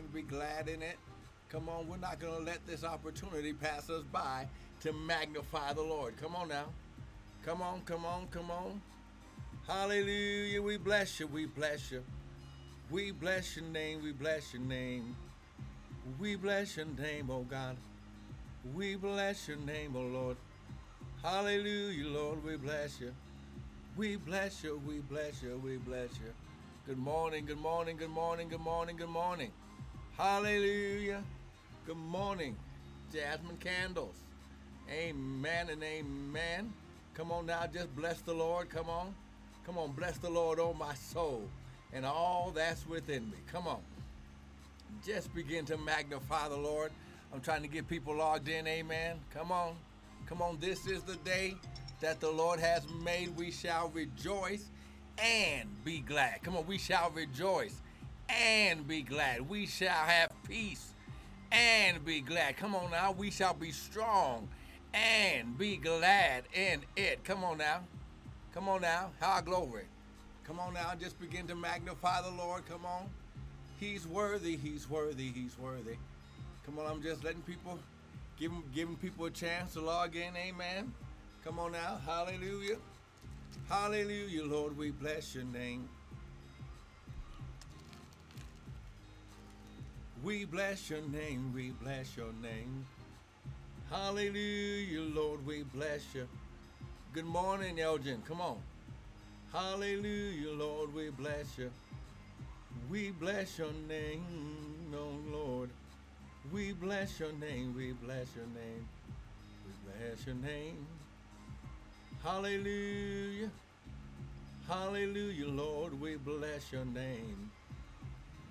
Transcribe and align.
and 0.00 0.12
be 0.12 0.22
glad 0.22 0.68
in 0.68 0.82
it. 0.82 0.96
Come 1.50 1.68
on, 1.68 1.88
we're 1.88 1.98
not 1.98 2.18
going 2.18 2.34
to 2.38 2.42
let 2.42 2.66
this 2.66 2.84
opportunity 2.84 3.52
pass 3.52 3.90
us 3.90 4.02
by 4.10 4.46
to 4.80 4.92
magnify 4.92 5.72
the 5.74 5.82
Lord. 5.82 6.16
Come 6.16 6.34
on 6.34 6.48
now. 6.48 6.66
Come 7.44 7.60
on, 7.60 7.82
come 7.82 8.04
on, 8.04 8.26
come 8.28 8.50
on. 8.50 8.80
Hallelujah. 9.66 10.62
We 10.62 10.78
bless 10.78 11.20
you. 11.20 11.26
We 11.26 11.46
bless 11.46 11.90
you. 11.90 12.02
We 12.90 13.10
bless 13.10 13.56
your 13.56 13.66
name. 13.66 14.02
We 14.02 14.12
bless 14.12 14.54
your 14.54 14.62
name. 14.62 15.16
We 16.18 16.34
bless 16.36 16.76
your 16.76 16.86
name, 16.86 17.30
oh 17.30 17.42
God. 17.42 17.76
We 18.74 18.96
bless 18.96 19.48
your 19.48 19.58
name, 19.58 19.94
oh 19.96 20.00
Lord. 20.00 20.36
Hallelujah, 21.22 22.08
Lord. 22.08 22.42
We 22.42 22.56
bless 22.56 23.00
you. 23.00 23.12
We 23.96 24.16
bless 24.16 24.64
you. 24.64 24.80
We 24.86 25.00
bless 25.00 25.42
you. 25.42 25.60
We 25.62 25.76
bless 25.76 26.10
you. 26.14 26.32
Good 26.86 26.98
morning. 26.98 27.44
Good 27.44 27.60
morning. 27.60 27.96
Good 27.98 28.10
morning. 28.10 28.48
Good 28.48 28.60
morning. 28.60 28.96
Good 28.96 29.10
morning. 29.10 29.50
Hallelujah. 30.20 31.24
Good 31.86 31.96
morning, 31.96 32.54
Jasmine 33.10 33.56
Candles. 33.56 34.16
Amen 34.90 35.70
and 35.70 35.82
amen. 35.82 36.74
Come 37.14 37.32
on 37.32 37.46
now, 37.46 37.66
just 37.72 37.96
bless 37.96 38.20
the 38.20 38.34
Lord. 38.34 38.68
Come 38.68 38.90
on. 38.90 39.14
Come 39.64 39.78
on, 39.78 39.92
bless 39.92 40.18
the 40.18 40.28
Lord, 40.28 40.58
oh 40.60 40.74
my 40.74 40.92
soul, 40.92 41.48
and 41.94 42.04
all 42.04 42.52
that's 42.54 42.86
within 42.86 43.30
me. 43.30 43.38
Come 43.50 43.66
on. 43.66 43.80
Just 45.06 45.34
begin 45.34 45.64
to 45.64 45.78
magnify 45.78 46.50
the 46.50 46.56
Lord. 46.58 46.92
I'm 47.32 47.40
trying 47.40 47.62
to 47.62 47.68
get 47.68 47.88
people 47.88 48.14
logged 48.14 48.50
in. 48.50 48.66
Amen. 48.66 49.16
Come 49.32 49.50
on. 49.50 49.74
Come 50.26 50.42
on. 50.42 50.58
This 50.60 50.86
is 50.86 51.02
the 51.02 51.16
day 51.16 51.54
that 52.02 52.20
the 52.20 52.30
Lord 52.30 52.60
has 52.60 52.82
made. 53.02 53.34
We 53.38 53.50
shall 53.50 53.88
rejoice 53.88 54.66
and 55.16 55.66
be 55.82 56.00
glad. 56.00 56.42
Come 56.42 56.58
on. 56.58 56.66
We 56.66 56.76
shall 56.76 57.08
rejoice 57.08 57.80
and 58.38 58.86
be 58.86 59.02
glad. 59.02 59.48
We 59.48 59.66
shall 59.66 59.90
have 59.90 60.30
peace 60.48 60.92
and 61.52 62.04
be 62.04 62.20
glad. 62.20 62.56
Come 62.56 62.74
on 62.74 62.90
now. 62.90 63.12
We 63.12 63.30
shall 63.30 63.54
be 63.54 63.72
strong 63.72 64.48
and 64.94 65.56
be 65.58 65.76
glad 65.76 66.44
in 66.54 66.80
it. 66.96 67.24
Come 67.24 67.44
on 67.44 67.58
now. 67.58 67.80
Come 68.54 68.68
on 68.68 68.82
now. 68.82 69.10
How 69.20 69.40
glory. 69.40 69.84
Come 70.44 70.58
on 70.60 70.74
now. 70.74 70.92
Just 70.98 71.20
begin 71.20 71.46
to 71.48 71.54
magnify 71.54 72.22
the 72.22 72.30
Lord. 72.30 72.66
Come 72.68 72.84
on. 72.84 73.06
He's 73.78 74.06
worthy. 74.06 74.56
He's 74.56 74.88
worthy. 74.88 75.30
He's 75.30 75.56
worthy. 75.58 75.96
Come 76.66 76.78
on. 76.78 76.86
I'm 76.86 77.02
just 77.02 77.24
letting 77.24 77.42
people, 77.42 77.78
giving, 78.38 78.62
giving 78.74 78.96
people 78.96 79.26
a 79.26 79.30
chance 79.30 79.74
to 79.74 79.80
log 79.80 80.16
in. 80.16 80.36
Amen. 80.36 80.92
Come 81.44 81.58
on 81.58 81.72
now. 81.72 81.98
Hallelujah. 82.04 82.76
Hallelujah, 83.68 84.44
Lord. 84.44 84.76
We 84.76 84.90
bless 84.90 85.34
your 85.34 85.44
name. 85.44 85.88
We 90.22 90.44
bless 90.44 90.90
your 90.90 91.00
name. 91.00 91.52
We 91.54 91.70
bless 91.70 92.14
your 92.14 92.32
name. 92.42 92.84
Hallelujah, 93.90 95.00
Lord. 95.00 95.46
We 95.46 95.62
bless 95.62 96.14
you. 96.14 96.28
Good 97.14 97.24
morning, 97.24 97.80
Elgin. 97.80 98.22
Come 98.28 98.42
on. 98.42 98.58
Hallelujah, 99.50 100.52
Lord. 100.52 100.92
We 100.94 101.08
bless 101.08 101.56
you. 101.56 101.70
We 102.90 103.12
bless 103.12 103.58
your 103.58 103.72
name, 103.88 104.92
oh 104.94 105.18
Lord. 105.32 105.70
We 106.52 106.72
bless 106.72 107.18
your 107.18 107.32
name. 107.32 107.74
We 107.74 107.92
bless 107.92 108.26
your 108.36 108.46
name. 108.46 108.86
We 109.64 109.90
bless 109.90 110.26
your 110.26 110.36
name. 110.36 110.86
Hallelujah. 112.22 113.50
Hallelujah, 114.68 115.48
Lord. 115.48 115.98
We 116.00 116.16
bless 116.16 116.70
your 116.72 116.84
name. 116.84 117.50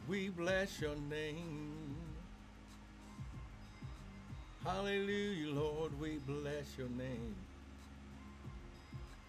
We 0.10 0.30
bless 0.30 0.82
your 0.82 0.96
name. 1.08 1.96
Hallelujah, 4.66 5.54
Lord. 5.54 6.00
We 6.02 6.18
bless 6.26 6.66
your 6.80 6.90
name. 6.90 7.36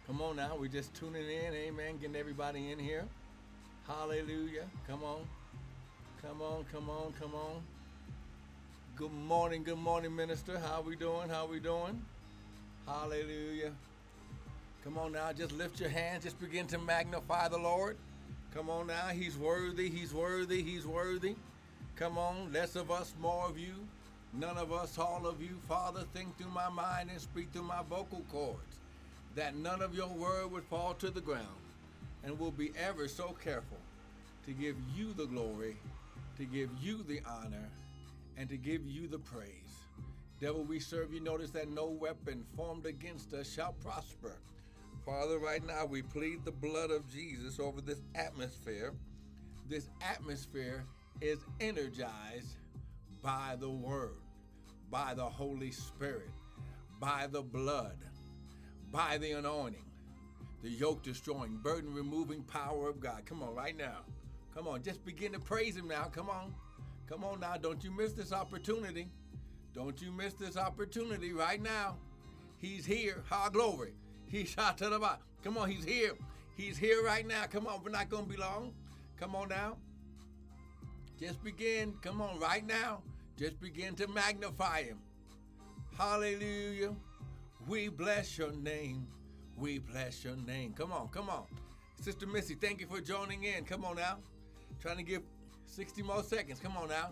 Come 0.07 0.23
on 0.23 0.37
now, 0.37 0.57
we're 0.59 0.69
just 0.69 0.95
tuning 0.95 1.29
in. 1.29 1.53
Amen. 1.53 1.99
Getting 1.99 2.17
everybody 2.17 2.71
in 2.71 2.79
here. 2.79 3.05
Hallelujah. 3.87 4.65
Come 4.89 5.05
on. 5.05 5.29
Come 6.23 6.41
on, 6.41 6.65
come 6.73 6.89
on, 6.89 7.13
come 7.21 7.35
on. 7.35 7.61
Good 8.97 9.13
morning, 9.13 9.63
good 9.63 9.79
morning, 9.79 10.17
minister. 10.17 10.59
How 10.59 10.81
we 10.81 10.97
doing? 10.97 11.29
How 11.29 11.45
we 11.45 11.61
doing? 11.61 12.01
Hallelujah. 12.87 13.73
Come 14.83 14.97
on 14.97 15.13
now, 15.13 15.31
just 15.35 15.53
lift 15.53 15.79
your 15.79 15.91
hands. 15.91 16.25
Just 16.25 16.41
begin 16.41 16.67
to 16.69 16.79
magnify 16.79 17.49
the 17.49 17.59
Lord. 17.59 17.99
Come 18.55 18.69
on 18.69 18.89
now, 18.89 19.09
He's 19.09 19.37
worthy, 19.39 19.89
He's 19.89 20.13
worthy, 20.13 20.63
He's 20.63 20.87
worthy. 20.87 21.37
Come 21.97 22.19
on, 22.19 22.53
less 22.53 22.77
of 22.77 22.91
us, 22.91 23.15
more 23.21 23.47
of 23.47 23.59
you. 23.59 23.75
None 24.33 24.57
of 24.57 24.73
us, 24.73 24.99
all 24.99 25.27
of 25.27 25.41
you. 25.43 25.59
Father, 25.69 26.05
think 26.15 26.37
through 26.37 26.51
my 26.51 26.69
mind 26.69 27.11
and 27.11 27.21
speak 27.21 27.53
through 27.53 27.65
my 27.65 27.83
vocal 27.89 28.23
cords, 28.31 28.81
that 29.35 29.57
none 29.57 29.83
of 29.83 29.95
your 29.95 30.09
word 30.09 30.51
would 30.51 30.65
fall 30.65 30.95
to 30.95 31.11
the 31.11 31.21
ground. 31.21 31.47
And 32.25 32.39
we'll 32.39 32.51
be 32.51 32.73
ever 32.79 33.09
so 33.09 33.37
careful 33.43 33.79
to 34.47 34.53
give 34.53 34.77
you 34.97 35.13
the 35.13 35.27
glory, 35.27 35.77
to 36.39 36.45
give 36.45 36.71
you 36.81 37.03
the 37.09 37.21
honor, 37.27 37.69
and 38.37 38.49
to 38.49 38.57
give 38.57 38.87
you 38.87 39.07
the 39.07 39.19
praise. 39.19 39.49
Devil, 40.41 40.65
we 40.65 40.81
serve 40.81 41.13
you. 41.13 41.21
Notice 41.21 41.51
that 41.51 41.71
no 41.71 41.87
weapon 41.87 42.45
formed 42.57 42.87
against 42.87 43.33
us 43.35 43.53
shall 43.53 43.75
prosper. 43.85 44.33
Father, 45.11 45.41
right 45.41 45.67
now 45.67 45.85
we 45.85 46.03
plead 46.03 46.45
the 46.45 46.53
blood 46.53 46.93
of 46.93 47.09
Jesus 47.09 47.59
over 47.59 47.81
this 47.81 48.01
atmosphere. 48.15 48.93
This 49.69 49.89
atmosphere 50.01 50.85
is 51.21 51.41
energized 51.59 52.55
by 53.21 53.57
the 53.59 53.69
Word, 53.69 54.21
by 54.89 55.15
the 55.15 55.25
Holy 55.25 55.73
Spirit, 55.73 56.31
by 57.01 57.27
the 57.29 57.43
blood, 57.43 57.97
by 58.93 59.19
the 59.19 59.33
anointing, 59.33 59.85
the 60.63 60.71
yoke 60.71 61.03
destroying, 61.03 61.57
burden 61.57 61.93
removing 61.93 62.45
power 62.45 62.89
of 62.89 63.01
God. 63.01 63.27
Come 63.27 63.43
on, 63.43 63.53
right 63.53 63.77
now. 63.77 64.05
Come 64.55 64.69
on, 64.69 64.81
just 64.81 65.05
begin 65.05 65.33
to 65.33 65.41
praise 65.41 65.75
Him 65.75 65.89
now. 65.89 66.05
Come 66.05 66.31
on. 66.31 66.55
Come 67.09 67.25
on 67.25 67.41
now. 67.41 67.57
Don't 67.57 67.83
you 67.83 67.91
miss 67.91 68.13
this 68.13 68.33
opportunity. 68.33 69.09
Don't 69.75 70.01
you 70.01 70.13
miss 70.13 70.35
this 70.35 70.57
opportunity 70.57 71.33
right 71.33 71.61
now. 71.61 71.97
He's 72.59 72.87
here. 72.87 73.25
High 73.29 73.49
glory. 73.49 73.95
He 74.31 74.45
shot 74.45 74.79
to 74.79 74.89
the 74.89 74.99
bottom. 74.99 75.25
Come 75.43 75.59
on, 75.59 75.69
he's 75.69 75.85
here. 75.85 76.13
He's 76.57 76.79
here 76.79 77.03
right 77.05 77.27
now. 77.27 77.45
Come 77.51 77.67
on, 77.67 77.83
we're 77.85 77.91
not 77.91 78.09
going 78.09 78.27
to 78.27 78.31
be 78.31 78.37
long. 78.37 78.73
Come 79.19 79.35
on 79.35 79.49
now. 79.49 79.77
Just 81.19 81.43
begin. 81.43 81.95
Come 82.01 82.21
on, 82.21 82.39
right 82.39 82.67
now. 82.67 83.03
Just 83.37 83.61
begin 83.61 83.95
to 83.97 84.07
magnify 84.07 84.85
him. 84.85 84.99
Hallelujah. 85.99 86.95
We 87.67 87.89
bless 87.89 88.39
your 88.39 88.53
name. 88.53 89.07
We 89.57 89.79
bless 89.79 90.25
your 90.25 90.37
name. 90.37 90.73
Come 90.75 90.93
on, 90.93 91.09
come 91.09 91.29
on. 91.29 91.45
Sister 92.01 92.27
Missy, 92.27 92.55
thank 92.55 92.81
you 92.81 92.87
for 92.87 93.01
joining 93.01 93.45
in. 93.45 93.65
Come 93.65 93.85
on 93.85 93.97
now. 93.97 94.19
Trying 94.81 94.97
to 94.97 95.03
give 95.03 95.23
60 95.67 96.03
more 96.03 96.23
seconds. 96.23 96.61
Come 96.61 96.77
on 96.77 96.89
now. 96.89 97.11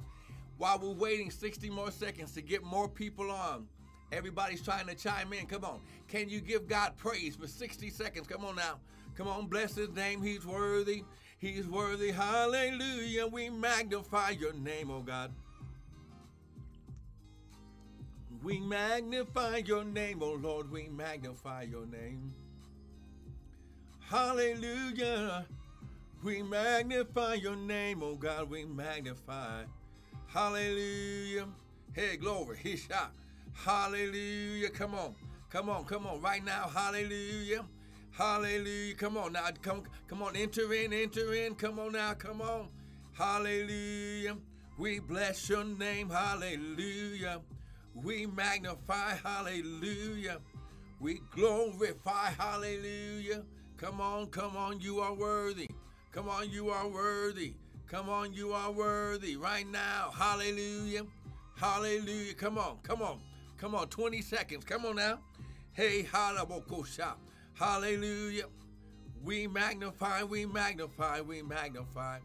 While 0.57 0.79
we're 0.79 0.95
waiting 0.95 1.31
60 1.31 1.69
more 1.71 1.91
seconds 1.91 2.33
to 2.33 2.43
get 2.43 2.63
more 2.63 2.89
people 2.89 3.31
on, 3.31 3.67
everybody's 4.13 4.63
trying 4.63 4.87
to 4.87 4.95
chime 4.95 5.33
in. 5.33 5.47
Come 5.47 5.65
on. 5.65 5.81
Can 6.09 6.29
you 6.29 6.41
give 6.41 6.67
God 6.69 6.97
praise 6.97 7.37
for 7.37 7.47
60 7.47 7.91
seconds? 7.91 8.27
Come 8.27 8.45
on 8.45 8.57
now. 8.57 8.79
Come 9.15 9.29
on, 9.29 9.47
bless 9.47 9.75
his 9.75 9.91
name. 9.91 10.23
He's 10.23 10.47
worthy. 10.47 11.03
He's 11.39 11.67
worthy. 11.67 12.11
Hallelujah. 12.11 13.27
We 13.27 13.51
magnify 13.51 14.31
your 14.31 14.53
name, 14.55 14.91
oh 14.91 15.01
God. 15.01 15.33
We 18.43 18.61
magnify 18.61 19.59
your 19.59 19.85
name, 19.85 20.23
oh 20.23 20.35
Lord. 20.35 20.71
We 20.71 20.89
magnify 20.89 21.63
your 21.63 21.87
name. 21.87 22.33
Hallelujah. 24.01 25.47
We 26.23 26.43
magnify 26.43 27.35
your 27.35 27.57
name, 27.57 28.03
oh 28.03 28.15
God. 28.15 28.49
We 28.49 28.65
magnify. 28.65 29.65
Hallelujah. 30.27 31.47
Hey, 31.93 32.17
glory. 32.17 32.59
He 32.63 32.77
shot. 32.77 33.13
Hallelujah. 33.65 34.71
Come 34.71 34.95
on. 34.95 35.15
Come 35.51 35.69
on. 35.69 35.85
Come 35.85 36.07
on. 36.07 36.21
Right 36.21 36.45
now. 36.45 36.69
Hallelujah. 36.73 37.65
Hallelujah. 38.13 38.95
Come 38.95 39.17
on 39.17 39.33
now. 39.33 39.49
Come, 39.61 39.83
come 40.07 40.23
on. 40.23 40.37
Enter 40.37 40.73
in. 40.73 40.93
Enter 40.93 41.35
in. 41.35 41.55
Come 41.57 41.79
on 41.81 41.93
now. 41.93 42.15
Come 42.15 42.41
on. 42.41 42.69
Hallelujah. 43.13 44.37
We 44.79 45.01
bless 45.01 45.49
your 45.49 45.65
name. 45.65 46.09
Hallelujah. 46.09 47.41
We 47.95 48.27
magnify. 48.27 49.17
Hallelujah. 49.25 50.39
We 51.01 51.21
glorify. 51.35 52.31
Hallelujah. 52.39 53.43
Come 53.77 54.01
on. 54.01 54.27
Come 54.29 54.57
on. 54.57 54.81
You 54.81 55.01
are 55.01 55.15
worthy. 55.15 55.69
Come 56.13 56.29
on. 56.29 56.49
You 56.49 56.71
are 56.71 56.87
worthy. 56.87 57.55
Come 57.89 58.09
on. 58.09 58.33
You 58.33 58.53
are 58.53 58.71
worthy 58.71 59.37
right 59.37 59.67
now. 59.67 60.13
Hallelujah. 60.17 61.03
Hallelujah. 61.57 62.35
Come 62.35 62.57
on. 62.57 62.79
Come 62.85 63.03
on. 63.03 63.19
Come 63.59 63.75
on. 63.75 63.89
20 63.89 64.23
seconds. 64.23 64.65
Come 64.65 64.87
on 64.87 64.97
now. 64.97 65.19
Hey, 65.73 66.05
halabokosha. 66.05 67.15
Hallelujah. 67.55 68.45
We 69.25 69.47
magnify, 69.49 70.23
we 70.23 70.47
magnify, 70.47 71.21
we 71.21 71.43
magnify. 71.43 72.21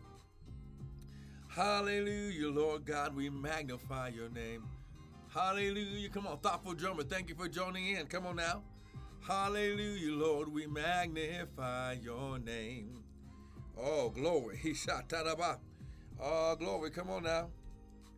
Hallelujah, 1.47 2.49
Lord 2.49 2.85
God, 2.85 3.15
we 3.15 3.29
magnify 3.29 4.09
your 4.09 4.29
name. 4.29 4.63
Hallelujah. 5.33 6.09
Come 6.09 6.27
on, 6.27 6.37
thoughtful 6.37 6.73
drummer, 6.73 7.03
thank 7.03 7.29
you 7.29 7.35
for 7.35 7.47
joining 7.47 7.87
in. 7.95 8.05
Come 8.05 8.27
on 8.27 8.35
now. 8.35 8.63
Hallelujah, 9.27 10.13
Lord, 10.13 10.53
we 10.53 10.67
magnify 10.67 11.97
your 12.01 12.39
name. 12.39 13.03
Oh, 13.77 14.09
glory. 14.09 14.57
He 14.57 14.73
shot. 14.73 15.11
Oh, 16.21 16.55
glory. 16.55 16.91
Come 16.91 17.09
on 17.09 17.23
now. 17.23 17.49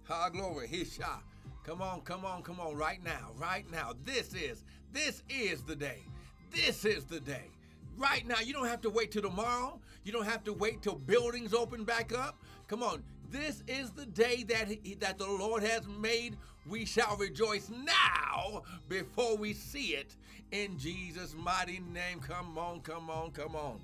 Ha, 0.03 0.29
glory. 0.29 0.67
He 0.67 0.83
shot. 0.83 1.23
Come 1.65 1.81
on, 1.81 2.01
come 2.01 2.25
on, 2.25 2.43
come 2.43 2.59
on. 2.59 2.75
Right 2.75 3.03
now, 3.03 3.31
right 3.37 3.69
now. 3.71 3.93
This 4.03 4.33
is, 4.35 4.63
this 4.93 5.23
is 5.29 5.63
the 5.63 5.75
day. 5.75 6.03
This 6.51 6.85
is 6.85 7.05
the 7.05 7.19
day. 7.19 7.49
Right 7.97 8.25
now. 8.27 8.39
You 8.39 8.53
don't 8.53 8.67
have 8.67 8.81
to 8.81 8.89
wait 8.89 9.11
till 9.11 9.23
tomorrow. 9.23 9.79
You 10.03 10.11
don't 10.11 10.25
have 10.25 10.43
to 10.43 10.53
wait 10.53 10.83
till 10.83 10.95
buildings 10.95 11.53
open 11.53 11.83
back 11.83 12.13
up. 12.13 12.37
Come 12.67 12.83
on. 12.83 13.03
This 13.31 13.63
is 13.67 13.89
the 13.91 14.05
day 14.05 14.43
that 14.43 14.67
he, 14.67 14.95
that 14.99 15.17
the 15.17 15.25
Lord 15.25 15.63
has 15.63 15.87
made. 15.87 16.37
We 16.69 16.85
shall 16.85 17.17
rejoice 17.17 17.69
now 17.69 18.63
before 18.87 19.35
we 19.35 19.53
see 19.53 19.95
it 19.95 20.15
in 20.51 20.77
Jesus' 20.77 21.35
mighty 21.35 21.79
name. 21.79 22.19
Come 22.19 22.57
on, 22.57 22.81
come 22.81 23.09
on, 23.09 23.31
come 23.31 23.55
on. 23.55 23.79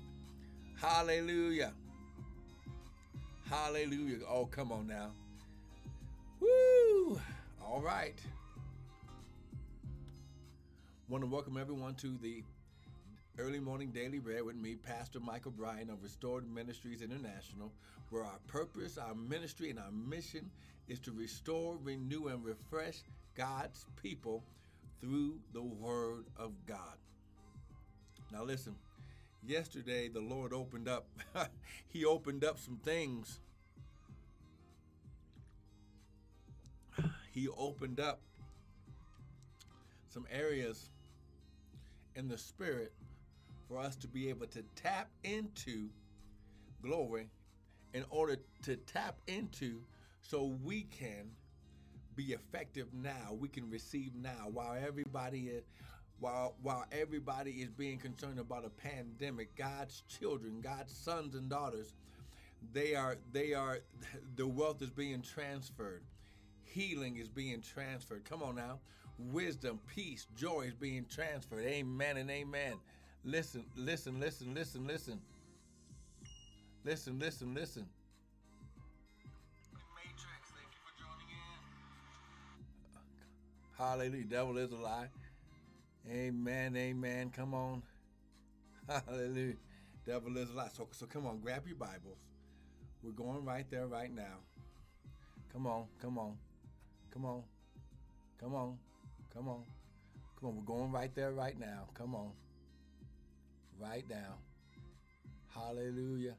Hallelujah. 0.80 1.72
Hallelujah. 3.50 4.18
Oh, 4.28 4.46
come 4.46 4.72
on 4.72 4.86
now. 4.86 5.10
All 7.66 7.80
right. 7.80 8.20
Want 11.08 11.22
to 11.22 11.30
welcome 11.30 11.56
everyone 11.56 11.94
to 11.96 12.18
the 12.18 12.42
Early 13.38 13.60
Morning 13.60 13.90
Daily 13.90 14.18
Bread 14.18 14.42
with 14.42 14.56
me, 14.56 14.74
Pastor 14.74 15.20
Michael 15.20 15.52
Bryan 15.52 15.88
of 15.88 16.02
Restored 16.02 16.46
Ministries 16.52 17.02
International, 17.02 17.72
where 18.10 18.24
our 18.24 18.38
purpose, 18.46 18.98
our 18.98 19.14
ministry, 19.14 19.70
and 19.70 19.78
our 19.78 19.90
mission 19.90 20.50
is 20.88 21.00
to 21.00 21.12
restore, 21.12 21.78
renew, 21.82 22.28
and 22.28 22.44
refresh 22.44 23.02
God's 23.34 23.86
people 24.00 24.44
through 25.00 25.38
the 25.52 25.62
Word 25.62 26.26
of 26.36 26.52
God. 26.66 26.96
Now, 28.32 28.44
listen, 28.44 28.74
yesterday 29.46 30.08
the 30.08 30.20
Lord 30.20 30.52
opened 30.52 30.88
up, 30.88 31.06
He 31.88 32.04
opened 32.04 32.44
up 32.44 32.58
some 32.58 32.76
things. 32.76 33.40
He 37.32 37.48
opened 37.48 37.98
up 37.98 38.20
some 40.08 40.26
areas 40.30 40.90
in 42.14 42.28
the 42.28 42.36
Spirit 42.36 42.92
for 43.66 43.78
us 43.78 43.96
to 43.96 44.08
be 44.08 44.28
able 44.28 44.46
to 44.48 44.62
tap 44.76 45.08
into 45.24 45.88
glory 46.82 47.30
in 47.94 48.04
order 48.10 48.36
to 48.62 48.76
tap 48.76 49.16
into 49.26 49.80
so 50.20 50.54
we 50.62 50.82
can 50.82 51.30
be 52.14 52.32
effective 52.32 52.88
now. 52.92 53.34
We 53.38 53.48
can 53.48 53.70
receive 53.70 54.14
now. 54.14 54.48
While 54.52 54.74
everybody 54.74 55.48
is 55.48 55.64
while 56.20 56.54
while 56.62 56.84
everybody 56.92 57.50
is 57.50 57.70
being 57.70 57.98
concerned 57.98 58.38
about 58.38 58.64
a 58.64 58.70
pandemic 58.70 59.56
god's 59.56 60.02
children 60.08 60.60
god's 60.60 60.94
sons 60.94 61.34
and 61.34 61.50
daughters 61.50 61.94
they 62.72 62.94
are 62.94 63.16
they 63.32 63.54
are 63.54 63.80
the 64.36 64.46
wealth 64.46 64.80
is 64.82 64.90
being 64.90 65.20
transferred 65.20 66.04
Healing 66.72 67.16
is 67.16 67.28
being 67.28 67.60
transferred. 67.60 68.24
Come 68.24 68.42
on 68.42 68.56
now. 68.56 68.78
Wisdom, 69.18 69.78
peace, 69.94 70.26
joy 70.36 70.62
is 70.62 70.74
being 70.74 71.04
transferred. 71.08 71.64
Amen 71.64 72.16
and 72.16 72.30
amen. 72.30 72.74
Listen, 73.24 73.64
listen, 73.76 74.18
listen, 74.18 74.54
listen, 74.54 74.86
listen. 74.86 75.20
Listen, 76.84 77.18
listen, 77.18 77.54
listen. 77.54 77.86
Hallelujah. 83.76 84.24
Devil 84.24 84.58
is 84.58 84.72
a 84.72 84.76
lie. 84.76 85.08
Amen, 86.10 86.76
amen. 86.76 87.30
Come 87.30 87.52
on. 87.52 87.82
Hallelujah. 88.88 89.54
Devil 90.06 90.36
is 90.38 90.50
a 90.50 90.54
lie. 90.54 90.68
So, 90.72 90.88
so 90.92 91.06
come 91.06 91.26
on, 91.26 91.38
grab 91.40 91.66
your 91.66 91.76
Bibles. 91.76 92.24
We're 93.02 93.12
going 93.12 93.44
right 93.44 93.66
there 93.70 93.86
right 93.86 94.12
now. 94.14 94.38
Come 95.52 95.66
on, 95.66 95.84
come 96.00 96.18
on. 96.18 96.36
Come 97.12 97.24
on. 97.26 97.42
Come 98.40 98.54
on. 98.54 98.78
Come 99.32 99.48
on. 99.48 99.64
Come 100.38 100.48
on. 100.48 100.56
We're 100.56 100.62
going 100.62 100.90
right 100.90 101.14
there 101.14 101.32
right 101.32 101.58
now. 101.58 101.88
Come 101.94 102.14
on. 102.14 102.30
Right 103.78 104.04
now. 104.08 104.38
Hallelujah. 105.54 106.36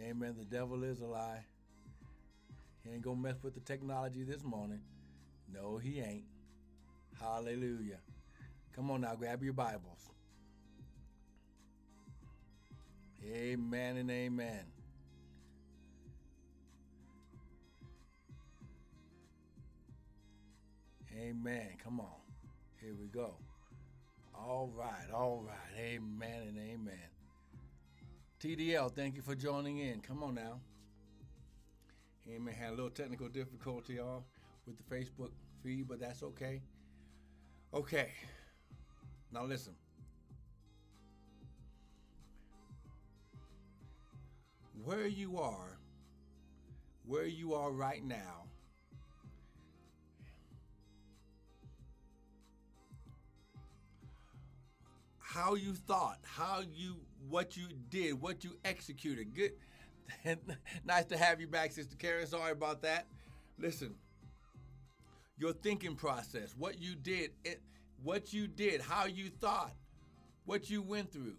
Amen. 0.00 0.36
The 0.38 0.44
devil 0.44 0.84
is 0.84 1.00
a 1.00 1.06
lie. 1.06 1.44
He 2.84 2.90
ain't 2.90 3.02
gonna 3.02 3.16
mess 3.16 3.42
with 3.42 3.54
the 3.54 3.60
technology 3.60 4.24
this 4.24 4.44
morning. 4.44 4.80
No, 5.52 5.78
he 5.78 6.00
ain't. 6.00 6.24
Hallelujah. 7.20 7.98
Come 8.74 8.90
on 8.90 9.00
now, 9.00 9.14
grab 9.14 9.42
your 9.42 9.52
Bibles. 9.54 10.10
Amen 13.24 13.96
and 13.96 14.10
amen. 14.10 14.73
Amen. 21.16 21.68
Come 21.82 22.00
on. 22.00 22.06
Here 22.80 22.94
we 22.98 23.06
go. 23.06 23.34
All 24.34 24.70
right, 24.74 25.10
all 25.14 25.44
right. 25.46 25.80
Amen 25.80 26.42
and 26.48 26.58
amen. 26.58 26.98
TDL, 28.40 28.92
thank 28.92 29.14
you 29.16 29.22
for 29.22 29.34
joining 29.34 29.78
in. 29.78 30.00
Come 30.00 30.22
on 30.22 30.34
now. 30.34 30.60
Amen. 32.28 32.52
Had 32.52 32.70
a 32.70 32.74
little 32.74 32.90
technical 32.90 33.28
difficulty, 33.28 33.94
y'all 33.94 34.24
with 34.66 34.76
the 34.76 34.94
Facebook 34.94 35.30
feed, 35.62 35.88
but 35.88 36.00
that's 36.00 36.22
okay. 36.22 36.62
Okay. 37.72 38.12
Now 39.32 39.44
listen. 39.44 39.74
Where 44.82 45.06
you 45.06 45.38
are, 45.38 45.78
where 47.06 47.26
you 47.26 47.54
are 47.54 47.70
right 47.70 48.04
now, 48.04 48.44
how 55.34 55.56
you 55.56 55.74
thought, 55.74 56.18
how 56.22 56.62
you 56.72 56.94
what 57.28 57.56
you 57.56 57.66
did, 57.88 58.20
what 58.20 58.44
you 58.44 58.56
executed. 58.64 59.34
Good. 59.34 59.52
nice 60.84 61.06
to 61.06 61.16
have 61.16 61.40
you 61.40 61.48
back, 61.48 61.72
Sister 61.72 61.96
Karen. 61.96 62.26
Sorry 62.26 62.52
about 62.52 62.82
that. 62.82 63.06
Listen, 63.58 63.94
your 65.36 65.52
thinking 65.52 65.96
process, 65.96 66.54
what 66.56 66.78
you 66.80 66.94
did, 66.94 67.32
it, 67.44 67.60
what 68.02 68.32
you 68.32 68.46
did, 68.46 68.80
how 68.80 69.06
you 69.06 69.28
thought, 69.28 69.74
what 70.44 70.70
you 70.70 70.82
went 70.82 71.10
through 71.12 71.36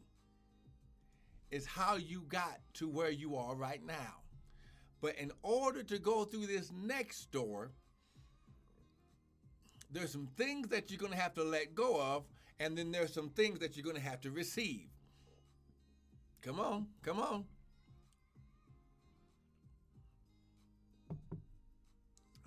is 1.52 1.66
how 1.66 1.96
you 1.96 2.24
got 2.28 2.60
to 2.74 2.90
where 2.90 3.12
you 3.12 3.38
are 3.38 3.56
right 3.56 3.86
now. 3.86 4.24
But 5.00 5.16
in 5.18 5.32
order 5.42 5.84
to 5.84 6.00
go 6.00 6.26
through 6.26 6.48
this 6.48 6.70
next 6.76 7.32
door, 7.32 7.72
there's 9.90 10.12
some 10.12 10.28
things 10.36 10.68
that 10.70 10.90
you're 10.90 11.00
going 11.00 11.14
to 11.14 11.18
have 11.20 11.36
to 11.36 11.44
let 11.44 11.76
go 11.76 12.02
of, 12.02 12.26
and 12.60 12.78
then 12.78 12.92
there's 12.92 13.14
some 13.14 13.30
things 13.30 13.60
that 13.60 13.76
you're 13.76 13.84
going 13.84 13.96
to 13.96 14.02
have 14.02 14.22
to 14.22 14.32
receive. 14.32 14.88
Come 16.42 16.60
on, 16.60 16.88
come 17.04 17.20
on. 17.20 17.46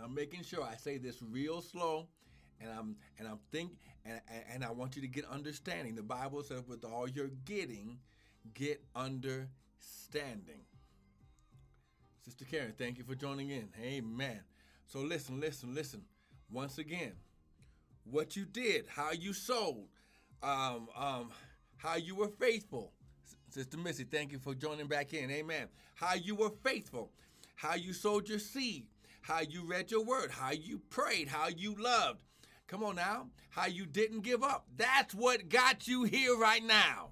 I'm 0.00 0.14
making 0.14 0.44
sure 0.44 0.62
I 0.62 0.76
say 0.76 0.96
this 0.98 1.20
real 1.20 1.60
slow, 1.60 2.06
and 2.60 2.70
I'm 2.70 2.96
and 3.18 3.26
I'm 3.26 3.40
think 3.50 3.72
and 4.04 4.20
and 4.52 4.64
I 4.64 4.70
want 4.70 4.94
you 4.96 5.02
to 5.02 5.08
get 5.08 5.24
understanding. 5.26 5.96
The 5.96 6.02
Bible 6.02 6.42
says, 6.42 6.62
"With 6.66 6.84
all 6.84 7.08
you're 7.08 7.30
getting, 7.44 7.98
get 8.54 8.82
understanding." 8.94 10.62
Sister 12.24 12.44
Karen, 12.44 12.74
thank 12.78 12.98
you 12.98 13.04
for 13.04 13.14
joining 13.14 13.50
in. 13.50 13.68
Amen. 13.82 14.40
So 14.86 15.00
listen, 15.00 15.40
listen, 15.40 15.74
listen. 15.74 16.02
Once 16.50 16.78
again, 16.78 17.12
what 18.10 18.36
you 18.36 18.44
did, 18.44 18.86
how 18.88 19.12
you 19.12 19.32
sold, 19.32 19.86
um, 20.42 20.88
um, 20.96 21.30
how 21.76 21.96
you 21.96 22.14
were 22.14 22.28
faithful. 22.28 22.92
Sister 23.50 23.76
Missy, 23.76 24.04
thank 24.04 24.32
you 24.32 24.38
for 24.38 24.54
joining 24.54 24.86
back 24.86 25.14
in. 25.14 25.30
Amen. 25.30 25.68
How 25.94 26.14
you 26.14 26.34
were 26.34 26.52
faithful, 26.62 27.10
how 27.56 27.74
you 27.74 27.92
sowed 27.92 28.28
your 28.28 28.38
seed, 28.38 28.86
how 29.22 29.40
you 29.40 29.64
read 29.64 29.90
your 29.90 30.04
word, 30.04 30.30
how 30.30 30.52
you 30.52 30.80
prayed, 30.90 31.28
how 31.28 31.48
you 31.48 31.74
loved. 31.78 32.20
Come 32.66 32.84
on 32.84 32.96
now, 32.96 33.28
how 33.50 33.66
you 33.66 33.86
didn't 33.86 34.20
give 34.20 34.42
up. 34.42 34.66
That's 34.76 35.14
what 35.14 35.48
got 35.48 35.88
you 35.88 36.04
here 36.04 36.36
right 36.36 36.62
now. 36.62 37.10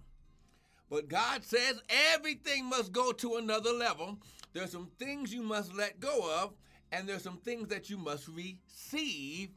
But 0.91 1.09
God 1.09 1.45
says 1.45 1.81
everything 2.15 2.67
must 2.67 2.93
go 2.93 3.11
to 3.12 3.37
another 3.37 3.73
level. 3.73 4.19
There's 4.53 4.71
some 4.71 4.91
things 4.99 5.33
you 5.33 5.43
must 5.43 5.75
let 5.75 5.99
go 5.99 6.43
of, 6.43 6.53
and 6.93 7.09
there's 7.09 7.23
some 7.23 7.38
things 7.38 7.69
that 7.69 7.91
you 7.91 7.97
must 7.97 8.29
receive 8.29 9.50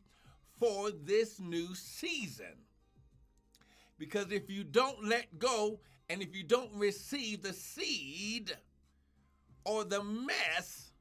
for 0.60 0.92
this 0.92 1.40
new 1.40 1.74
season. 1.74 2.66
Because 3.98 4.32
if 4.32 4.50
you 4.50 4.64
don't 4.64 5.04
let 5.04 5.40
go 5.40 5.80
and 6.10 6.22
if 6.22 6.36
you 6.36 6.44
don't 6.44 6.72
receive 6.74 7.42
the 7.42 7.54
seed 7.54 8.56
or 9.66 9.84
the 9.84 10.04
mess 10.04 10.92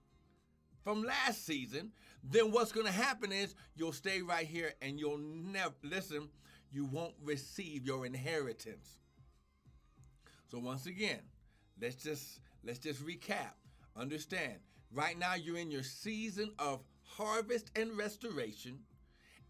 from 0.83 1.03
last 1.03 1.45
season, 1.45 1.93
then 2.25 2.51
what's 2.51 2.73
going 2.73 2.87
to 2.87 2.93
happen 2.93 3.33
is 3.33 3.55
you'll 3.77 3.93
stay 3.93 4.23
right 4.23 4.47
here 4.47 4.75
and 4.83 4.99
you'll 4.99 5.19
never 5.19 5.75
listen, 5.83 6.29
you 6.71 6.85
won't 6.85 7.15
receive 7.23 7.87
your 7.87 8.05
inheritance. 8.05 8.99
So 10.51 10.59
once 10.59 10.87
again, 10.87 11.21
let's 11.81 11.97
just 11.97 12.41
let's 12.65 12.79
just 12.79 13.05
recap. 13.07 13.53
Understand, 13.97 14.55
right 14.93 15.19
now 15.19 15.35
you're 15.35 15.59
in 15.59 15.71
your 15.71 15.83
season 15.83 16.53
of 16.59 16.81
harvest 17.03 17.71
and 17.77 17.97
restoration, 17.97 18.79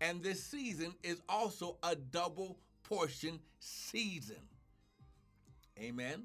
and 0.01 0.23
this 0.23 0.43
season 0.43 0.95
is 1.03 1.21
also 1.29 1.79
a 1.83 1.97
double 1.97 2.59
portion 2.83 3.41
season. 3.59 4.37
Amen. 5.79 6.25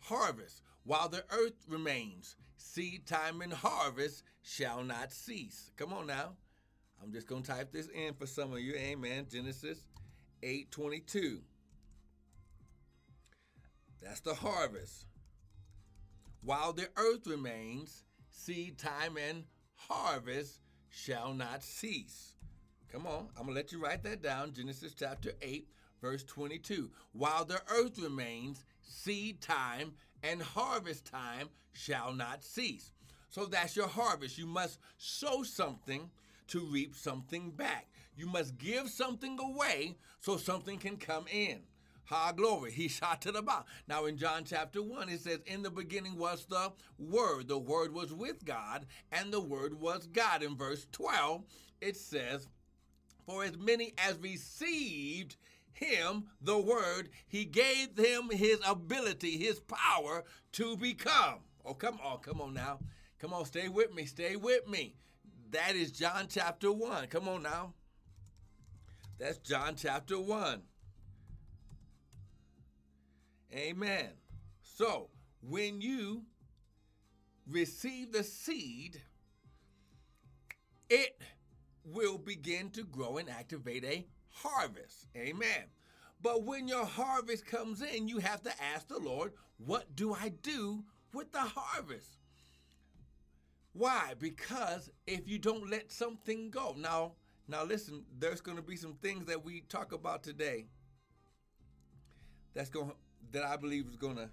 Harvest. 0.00 0.62
While 0.84 1.08
the 1.08 1.24
earth 1.30 1.64
remains, 1.68 2.36
seed 2.56 3.06
time 3.06 3.40
and 3.40 3.52
harvest 3.52 4.22
shall 4.42 4.84
not 4.84 5.12
cease. 5.12 5.72
Come 5.76 5.92
on 5.92 6.06
now. 6.06 6.34
I'm 7.02 7.12
just 7.12 7.26
going 7.26 7.42
to 7.42 7.52
type 7.52 7.72
this 7.72 7.88
in 7.88 8.14
for 8.14 8.26
some 8.26 8.52
of 8.52 8.60
you. 8.60 8.74
Amen. 8.74 9.26
Genesis 9.30 9.86
8:22. 10.42 11.40
That's 14.02 14.20
the 14.20 14.34
harvest. 14.34 15.06
While 16.42 16.72
the 16.72 16.88
earth 16.96 17.26
remains, 17.26 18.04
seed 18.30 18.78
time 18.78 19.16
and 19.16 19.44
harvest 19.74 20.60
shall 20.88 21.34
not 21.34 21.64
cease. 21.64 22.34
Come 22.92 23.06
on, 23.06 23.28
I'm 23.36 23.44
going 23.44 23.48
to 23.48 23.54
let 23.54 23.72
you 23.72 23.82
write 23.82 24.02
that 24.04 24.22
down. 24.22 24.52
Genesis 24.52 24.94
chapter 24.96 25.32
8, 25.42 25.68
verse 26.00 26.24
22. 26.24 26.90
While 27.12 27.44
the 27.44 27.60
earth 27.70 27.98
remains, 27.98 28.64
seed 28.82 29.40
time 29.40 29.92
and 30.22 30.40
harvest 30.40 31.04
time 31.04 31.48
shall 31.72 32.12
not 32.12 32.44
cease. 32.44 32.92
So 33.28 33.44
that's 33.44 33.76
your 33.76 33.88
harvest. 33.88 34.38
You 34.38 34.46
must 34.46 34.78
sow 34.98 35.42
something 35.42 36.10
to 36.48 36.60
reap 36.60 36.94
something 36.94 37.50
back. 37.50 37.88
You 38.16 38.26
must 38.26 38.56
give 38.56 38.88
something 38.88 39.38
away 39.38 39.96
so 40.20 40.36
something 40.36 40.78
can 40.78 40.96
come 40.96 41.26
in. 41.30 41.60
Ha 42.06 42.32
glory. 42.32 42.70
He 42.70 42.88
shot 42.88 43.20
to 43.22 43.32
the 43.32 43.42
bottom. 43.42 43.64
Now 43.88 44.06
in 44.06 44.16
John 44.16 44.44
chapter 44.44 44.80
1, 44.80 45.08
it 45.08 45.20
says, 45.20 45.40
In 45.44 45.62
the 45.62 45.70
beginning 45.70 46.16
was 46.16 46.46
the 46.46 46.72
Word. 46.98 47.48
The 47.48 47.58
Word 47.58 47.92
was 47.92 48.14
with 48.14 48.44
God, 48.44 48.86
and 49.10 49.32
the 49.32 49.40
Word 49.40 49.80
was 49.80 50.06
God. 50.06 50.42
In 50.42 50.56
verse 50.56 50.86
12, 50.92 51.42
it 51.80 51.96
says, 51.96 52.46
For 53.26 53.44
as 53.44 53.56
many 53.56 53.92
as 53.98 54.18
received 54.18 55.36
him 55.72 56.28
the 56.40 56.58
Word, 56.58 57.10
he 57.26 57.44
gave 57.44 57.96
them 57.96 58.30
his 58.30 58.58
ability, 58.66 59.36
his 59.36 59.58
power 59.60 60.24
to 60.52 60.76
become. 60.76 61.40
Oh, 61.64 61.74
come 61.74 61.98
on, 62.02 62.18
come 62.18 62.40
on 62.40 62.54
now. 62.54 62.78
Come 63.18 63.34
on, 63.34 63.44
stay 63.44 63.68
with 63.68 63.92
me, 63.92 64.06
stay 64.06 64.36
with 64.36 64.68
me. 64.68 64.94
That 65.50 65.74
is 65.74 65.90
John 65.90 66.26
chapter 66.28 66.72
1. 66.72 67.08
Come 67.08 67.28
on 67.28 67.42
now. 67.42 67.74
That's 69.18 69.38
John 69.38 69.74
chapter 69.76 70.20
1. 70.20 70.62
Amen. 73.54 74.10
So, 74.60 75.08
when 75.40 75.80
you 75.80 76.22
receive 77.48 78.12
the 78.12 78.22
seed, 78.22 79.00
it 80.90 81.20
will 81.86 82.18
begin 82.18 82.70
to 82.70 82.82
grow 82.84 83.18
and 83.18 83.30
activate 83.30 83.84
a 83.84 84.06
harvest. 84.30 85.06
Amen. 85.16 85.64
But 86.22 86.44
when 86.44 86.66
your 86.66 86.84
harvest 86.84 87.46
comes 87.46 87.82
in, 87.82 88.08
you 88.08 88.18
have 88.18 88.42
to 88.42 88.52
ask 88.74 88.88
the 88.88 88.98
Lord, 88.98 89.32
what 89.58 89.94
do 89.94 90.14
I 90.14 90.30
do 90.42 90.84
with 91.12 91.32
the 91.32 91.40
harvest? 91.40 92.18
Why? 93.72 94.14
Because 94.18 94.90
if 95.06 95.28
you 95.28 95.38
don't 95.38 95.70
let 95.70 95.92
something 95.92 96.50
go. 96.50 96.74
Now, 96.76 97.12
now 97.46 97.64
listen, 97.64 98.04
there's 98.18 98.40
going 98.40 98.56
to 98.56 98.62
be 98.62 98.76
some 98.76 98.94
things 98.94 99.26
that 99.26 99.44
we 99.44 99.60
talk 99.68 99.92
about 99.92 100.22
today 100.22 100.66
that's 102.54 102.70
going 102.70 102.92
that 103.32 103.44
I 103.44 103.56
believe 103.56 103.86
is 103.86 103.96
going 103.96 104.16
to 104.16 104.30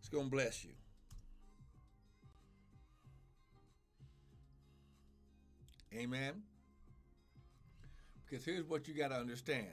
it's 0.00 0.08
going 0.08 0.24
to 0.24 0.30
bless 0.30 0.64
you. 0.64 0.72
Amen. 5.96 6.42
Because 8.24 8.44
here's 8.44 8.64
what 8.64 8.88
you 8.88 8.94
got 8.94 9.08
to 9.08 9.16
understand. 9.16 9.66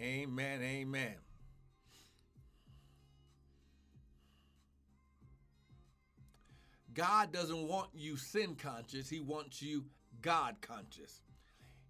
Amen. 0.00 0.62
Amen. 0.62 1.14
God 6.94 7.32
doesn't 7.32 7.68
want 7.68 7.88
you 7.94 8.16
sin 8.16 8.54
conscious, 8.54 9.08
He 9.08 9.20
wants 9.20 9.60
you 9.60 9.84
God 10.22 10.56
conscious. 10.62 11.20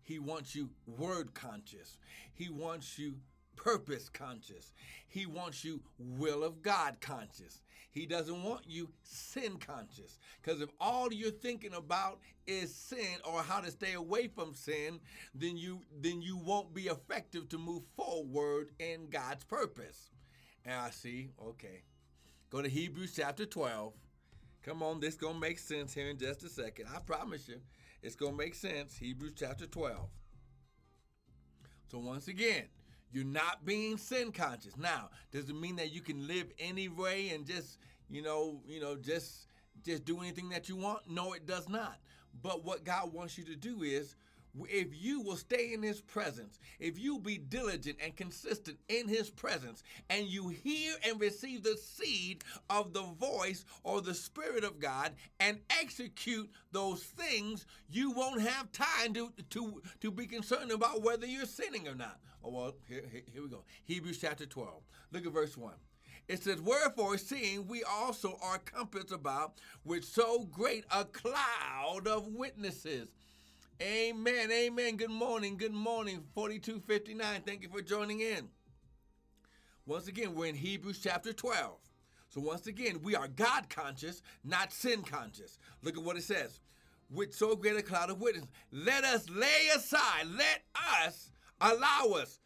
He 0.02 0.18
wants 0.18 0.54
you 0.54 0.70
word 0.86 1.34
conscious. 1.34 1.98
He 2.32 2.48
wants 2.48 2.98
you 2.98 3.14
purpose 3.56 4.08
conscious. 4.08 4.72
He 5.08 5.26
wants 5.26 5.64
you 5.64 5.80
will 5.98 6.44
of 6.44 6.62
God 6.62 6.98
conscious. 7.00 7.60
He 7.96 8.04
doesn't 8.04 8.42
want 8.42 8.60
you 8.66 8.90
sin 9.04 9.56
conscious. 9.56 10.18
Because 10.42 10.60
if 10.60 10.68
all 10.78 11.10
you're 11.10 11.30
thinking 11.30 11.72
about 11.72 12.20
is 12.46 12.74
sin 12.74 13.16
or 13.24 13.40
how 13.40 13.60
to 13.60 13.70
stay 13.70 13.94
away 13.94 14.28
from 14.28 14.52
sin, 14.52 15.00
then 15.34 15.56
you 15.56 15.80
then 15.98 16.20
you 16.20 16.36
won't 16.36 16.74
be 16.74 16.88
effective 16.88 17.48
to 17.48 17.58
move 17.58 17.84
forward 17.96 18.68
in 18.78 19.08
God's 19.08 19.44
purpose. 19.44 20.10
And 20.66 20.74
I 20.74 20.90
see, 20.90 21.30
okay. 21.42 21.84
Go 22.50 22.60
to 22.60 22.68
Hebrews 22.68 23.14
chapter 23.16 23.46
12. 23.46 23.94
Come 24.62 24.82
on, 24.82 25.00
this 25.00 25.14
gonna 25.14 25.38
make 25.38 25.58
sense 25.58 25.94
here 25.94 26.10
in 26.10 26.18
just 26.18 26.44
a 26.44 26.50
second. 26.50 26.88
I 26.94 26.98
promise 26.98 27.48
you, 27.48 27.62
it's 28.02 28.14
gonna 28.14 28.36
make 28.36 28.54
sense. 28.54 28.94
Hebrews 28.98 29.32
chapter 29.38 29.66
12. 29.66 29.96
So 31.90 31.98
once 32.00 32.28
again, 32.28 32.66
you're 33.12 33.24
not 33.24 33.64
being 33.64 33.96
sin 33.96 34.32
conscious. 34.32 34.76
Now, 34.76 35.10
does 35.30 35.48
it 35.48 35.56
mean 35.56 35.76
that 35.76 35.92
you 35.92 36.00
can 36.00 36.26
live 36.26 36.46
any 36.58 36.88
way 36.88 37.30
and 37.30 37.46
just, 37.46 37.78
you 38.10 38.22
know, 38.22 38.60
you 38.66 38.80
know, 38.80 38.96
just 38.96 39.48
just 39.84 40.04
do 40.04 40.20
anything 40.20 40.48
that 40.50 40.68
you 40.68 40.76
want? 40.76 41.08
No, 41.08 41.32
it 41.32 41.46
does 41.46 41.68
not. 41.68 41.98
But 42.42 42.64
what 42.64 42.84
God 42.84 43.12
wants 43.12 43.38
you 43.38 43.44
to 43.44 43.56
do 43.56 43.82
is 43.82 44.16
if 44.68 44.88
you 44.92 45.20
will 45.20 45.36
stay 45.36 45.72
in 45.72 45.82
his 45.82 46.00
presence, 46.00 46.58
if 46.78 46.98
you 46.98 47.18
be 47.18 47.36
diligent 47.36 47.98
and 48.02 48.16
consistent 48.16 48.78
in 48.88 49.08
his 49.08 49.28
presence, 49.28 49.82
and 50.08 50.26
you 50.26 50.48
hear 50.48 50.94
and 51.06 51.20
receive 51.20 51.62
the 51.62 51.76
seed 51.76 52.42
of 52.70 52.92
the 52.92 53.02
voice 53.02 53.64
or 53.82 54.00
the 54.00 54.14
spirit 54.14 54.64
of 54.64 54.80
God 54.80 55.12
and 55.40 55.58
execute 55.80 56.50
those 56.72 57.02
things, 57.02 57.66
you 57.90 58.12
won't 58.12 58.40
have 58.40 58.72
time 58.72 59.12
to 59.14 59.32
to 59.50 59.82
to 60.00 60.10
be 60.10 60.26
concerned 60.26 60.70
about 60.70 61.02
whether 61.02 61.26
you're 61.26 61.44
sinning 61.46 61.88
or 61.88 61.94
not. 61.94 62.18
Oh 62.46 62.50
well, 62.50 62.74
here, 62.88 63.02
here, 63.10 63.22
here 63.32 63.42
we 63.42 63.48
go. 63.48 63.64
Hebrews 63.86 64.18
chapter 64.20 64.46
12. 64.46 64.70
Look 65.10 65.26
at 65.26 65.32
verse 65.32 65.56
1. 65.56 65.72
It 66.28 66.42
says, 66.42 66.60
Wherefore, 66.60 67.18
seeing 67.18 67.66
we 67.66 67.82
also 67.82 68.38
are 68.40 68.58
compassed 68.58 69.10
about 69.10 69.54
with 69.84 70.04
so 70.04 70.44
great 70.44 70.84
a 70.94 71.04
cloud 71.04 72.06
of 72.06 72.28
witnesses. 72.28 73.08
Amen. 73.82 74.52
Amen. 74.52 74.96
Good 74.96 75.10
morning. 75.10 75.56
Good 75.56 75.72
morning. 75.72 76.22
4259. 76.34 77.42
Thank 77.44 77.62
you 77.62 77.68
for 77.68 77.82
joining 77.82 78.20
in. 78.20 78.48
Once 79.84 80.06
again, 80.06 80.34
we're 80.34 80.46
in 80.46 80.54
Hebrews 80.54 81.00
chapter 81.02 81.32
12. 81.32 81.78
So, 82.28 82.40
once 82.40 82.68
again, 82.68 83.00
we 83.02 83.16
are 83.16 83.28
God 83.28 83.68
conscious, 83.68 84.22
not 84.44 84.72
sin 84.72 85.02
conscious. 85.02 85.58
Look 85.82 85.96
at 85.96 86.04
what 86.04 86.16
it 86.16 86.22
says. 86.22 86.60
With 87.10 87.34
so 87.34 87.56
great 87.56 87.76
a 87.76 87.82
cloud 87.82 88.10
of 88.10 88.20
witnesses, 88.20 88.48
let 88.70 89.04
us 89.04 89.28
lay 89.30 89.68
aside, 89.74 90.26
let 90.36 90.62
us 91.04 91.30
allow 91.60 92.14
us. 92.16 92.38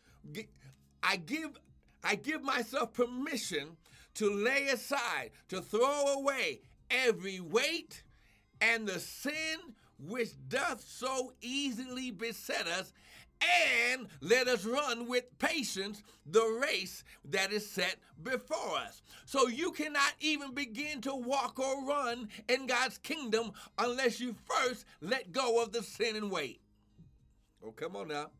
I 1.02 1.16
give 1.16 1.58
I 2.02 2.14
give 2.14 2.42
myself 2.42 2.94
permission 2.94 3.76
to 4.14 4.30
lay 4.30 4.68
aside, 4.68 5.30
to 5.48 5.60
throw 5.60 6.14
away 6.18 6.62
every 6.90 7.40
weight 7.40 8.02
and 8.60 8.86
the 8.86 8.98
sin 8.98 9.58
which 9.98 10.30
doth 10.48 10.82
so 10.86 11.32
easily 11.42 12.10
beset 12.10 12.66
us, 12.66 12.92
and 13.92 14.08
let 14.20 14.48
us 14.48 14.64
run 14.64 15.08
with 15.08 15.24
patience 15.38 16.02
the 16.26 16.60
race 16.62 17.04
that 17.24 17.52
is 17.52 17.68
set 17.70 17.96
before 18.22 18.76
us. 18.76 19.02
So 19.24 19.48
you 19.48 19.72
cannot 19.72 20.12
even 20.20 20.54
begin 20.54 21.00
to 21.02 21.14
walk 21.14 21.58
or 21.58 21.86
run 21.86 22.28
in 22.48 22.66
God's 22.66 22.98
kingdom 22.98 23.52
unless 23.78 24.20
you 24.20 24.34
first 24.44 24.84
let 25.00 25.32
go 25.32 25.62
of 25.62 25.72
the 25.72 25.82
sin 25.82 26.16
and 26.16 26.30
weight. 26.30 26.60
Oh, 27.64 27.72
come 27.72 27.96
on 27.96 28.08
now. 28.08 28.30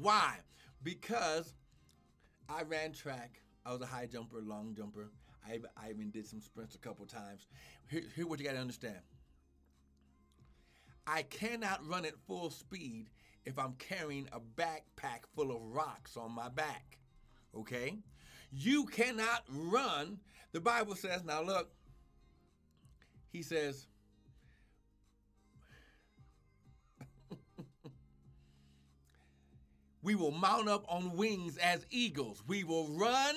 Why? 0.00 0.36
Because 0.82 1.54
I 2.48 2.62
ran 2.62 2.92
track. 2.92 3.42
I 3.66 3.72
was 3.72 3.82
a 3.82 3.86
high 3.86 4.06
jumper, 4.06 4.40
long 4.40 4.74
jumper. 4.74 5.10
I, 5.46 5.58
I 5.76 5.90
even 5.90 6.10
did 6.10 6.26
some 6.26 6.40
sprints 6.40 6.74
a 6.74 6.78
couple 6.78 7.04
times. 7.04 7.46
Here, 7.88 8.02
here 8.16 8.26
what 8.26 8.38
you 8.38 8.46
got 8.46 8.52
to 8.52 8.60
understand. 8.60 9.00
I 11.06 11.22
cannot 11.22 11.86
run 11.86 12.04
at 12.06 12.16
full 12.26 12.50
speed 12.50 13.10
if 13.44 13.58
I'm 13.58 13.74
carrying 13.74 14.28
a 14.32 14.40
backpack 14.40 15.26
full 15.34 15.50
of 15.50 15.60
rocks 15.60 16.16
on 16.16 16.32
my 16.32 16.48
back. 16.48 16.98
Okay? 17.54 17.98
You 18.52 18.86
cannot 18.86 19.44
run. 19.48 20.18
The 20.52 20.60
Bible 20.60 20.94
says, 20.94 21.24
now 21.24 21.42
look, 21.42 21.70
he 23.32 23.42
says, 23.42 23.86
we 30.02 30.14
will 30.14 30.30
mount 30.30 30.68
up 30.68 30.84
on 30.88 31.16
wings 31.16 31.56
as 31.58 31.86
eagles. 31.90 32.42
We 32.46 32.64
will 32.64 32.88
run 32.88 33.36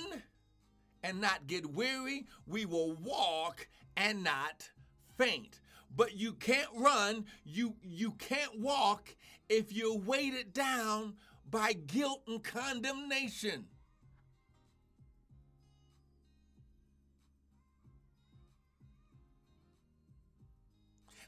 and 1.04 1.20
not 1.20 1.48
get 1.48 1.66
weary. 1.66 2.28
We 2.48 2.66
will 2.66 2.94
walk 2.94 3.68
and 3.98 4.24
not 4.24 4.70
faint. 5.18 5.60
But 5.96 6.16
you 6.16 6.34
can't 6.34 6.70
run, 6.76 7.26
you 7.44 7.76
you 7.84 8.12
can't 8.12 8.60
walk 8.60 9.16
if 9.50 9.72
you're 9.72 9.98
weighted 9.98 10.54
down 10.54 11.16
by 11.50 11.74
guilt 11.74 12.24
and 12.28 12.44
condemnation. 12.44 13.66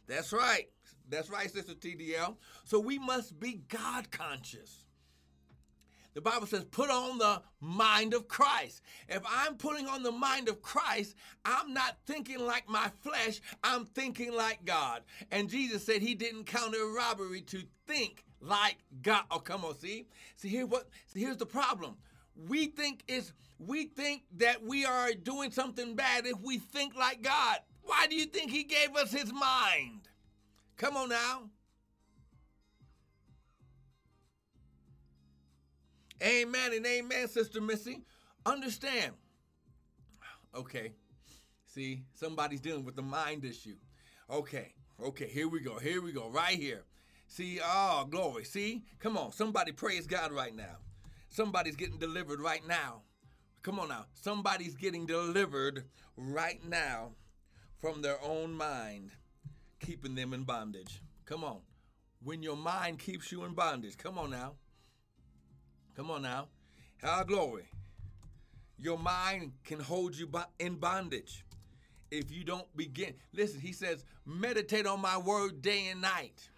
That's 0.07 0.31
right. 0.33 0.69
That's 1.09 1.29
right, 1.29 1.51
Sister 1.51 1.73
TDL. 1.73 2.37
So 2.63 2.79
we 2.79 2.97
must 2.97 3.39
be 3.39 3.61
God 3.67 4.09
conscious. 4.11 4.84
The 6.15 6.21
Bible 6.21 6.47
says, 6.47 6.63
put 6.63 6.89
on 6.89 7.17
the 7.17 7.41
mind 7.59 8.13
of 8.13 8.29
Christ. 8.29 8.81
If 9.09 9.21
I'm 9.29 9.55
putting 9.55 9.85
on 9.85 10.01
the 10.01 10.13
mind 10.13 10.47
of 10.47 10.61
Christ, 10.61 11.13
I'm 11.43 11.73
not 11.73 11.97
thinking 12.05 12.39
like 12.39 12.69
my 12.69 12.89
flesh, 13.01 13.41
I'm 13.63 13.85
thinking 13.85 14.33
like 14.33 14.63
God. 14.63 15.01
And 15.29 15.49
Jesus 15.49 15.85
said 15.85 16.01
he 16.01 16.15
didn't 16.15 16.45
count 16.45 16.73
it 16.73 16.79
robbery 16.79 17.41
to 17.41 17.63
think 17.85 18.23
like 18.39 18.77
God. 19.01 19.23
Oh, 19.29 19.39
come 19.39 19.65
on, 19.65 19.77
see? 19.77 20.07
See 20.37 20.47
here 20.47 20.65
what 20.65 20.87
see 21.05 21.19
here's 21.19 21.37
the 21.37 21.45
problem. 21.45 21.95
We 22.47 22.67
think 22.67 23.03
is 23.09 23.33
we 23.59 23.85
think 23.85 24.23
that 24.37 24.63
we 24.63 24.85
are 24.85 25.11
doing 25.13 25.51
something 25.51 25.95
bad 25.95 26.25
if 26.25 26.39
we 26.41 26.59
think 26.59 26.95
like 26.95 27.21
God. 27.23 27.57
Why 27.83 28.07
do 28.07 28.15
you 28.15 28.25
think 28.25 28.51
he 28.51 28.63
gave 28.63 28.95
us 28.95 29.11
his 29.11 29.33
mind? 29.33 30.07
Come 30.77 30.95
on 30.95 31.09
now. 31.09 31.49
Amen 36.23 36.73
and 36.73 36.85
amen, 36.85 37.27
Sister 37.27 37.61
Missy. 37.61 38.03
Understand. 38.45 39.13
Okay. 40.55 40.93
See, 41.65 42.03
somebody's 42.13 42.61
dealing 42.61 42.85
with 42.85 42.95
the 42.95 43.01
mind 43.01 43.43
issue. 43.43 43.75
Okay. 44.29 44.73
Okay, 45.03 45.27
here 45.27 45.49
we 45.49 45.59
go. 45.59 45.77
Here 45.77 46.01
we 46.01 46.13
go. 46.13 46.29
Right 46.29 46.57
here. 46.57 46.83
See, 47.27 47.59
oh, 47.61 48.07
glory. 48.09 48.45
See? 48.45 48.83
Come 48.99 49.17
on. 49.17 49.31
Somebody 49.33 49.73
praise 49.73 50.07
God 50.07 50.31
right 50.31 50.55
now. 50.55 50.77
Somebody's 51.29 51.75
getting 51.75 51.99
delivered 51.99 52.39
right 52.39 52.65
now. 52.65 53.01
Come 53.61 53.79
on 53.79 53.89
now. 53.89 54.05
Somebody's 54.13 54.75
getting 54.75 55.05
delivered 55.05 55.83
right 56.15 56.63
now 56.63 57.11
from 57.81 58.01
their 58.01 58.23
own 58.23 58.53
mind, 58.53 59.11
keeping 59.79 60.15
them 60.15 60.33
in 60.33 60.43
bondage. 60.43 61.01
Come 61.25 61.43
on. 61.43 61.59
When 62.23 62.41
your 62.41 62.55
mind 62.55 62.99
keeps 62.99 63.31
you 63.31 63.43
in 63.43 63.53
bondage, 63.53 63.97
come 63.97 64.17
on 64.17 64.29
now. 64.29 64.53
Come 65.95 66.11
on 66.11 66.23
now. 66.23 66.47
How 67.01 67.23
glory. 67.23 67.63
Your 68.77 68.97
mind 68.97 69.53
can 69.63 69.79
hold 69.79 70.15
you 70.15 70.29
in 70.59 70.75
bondage 70.75 71.45
if 72.11 72.31
you 72.31 72.43
don't 72.43 72.67
begin. 72.75 73.13
Listen, 73.33 73.61
he 73.61 73.71
says, 73.71 74.03
meditate 74.25 74.85
on 74.85 74.99
my 74.99 75.17
word 75.17 75.61
day 75.61 75.87
and 75.87 76.01
night 76.01 76.49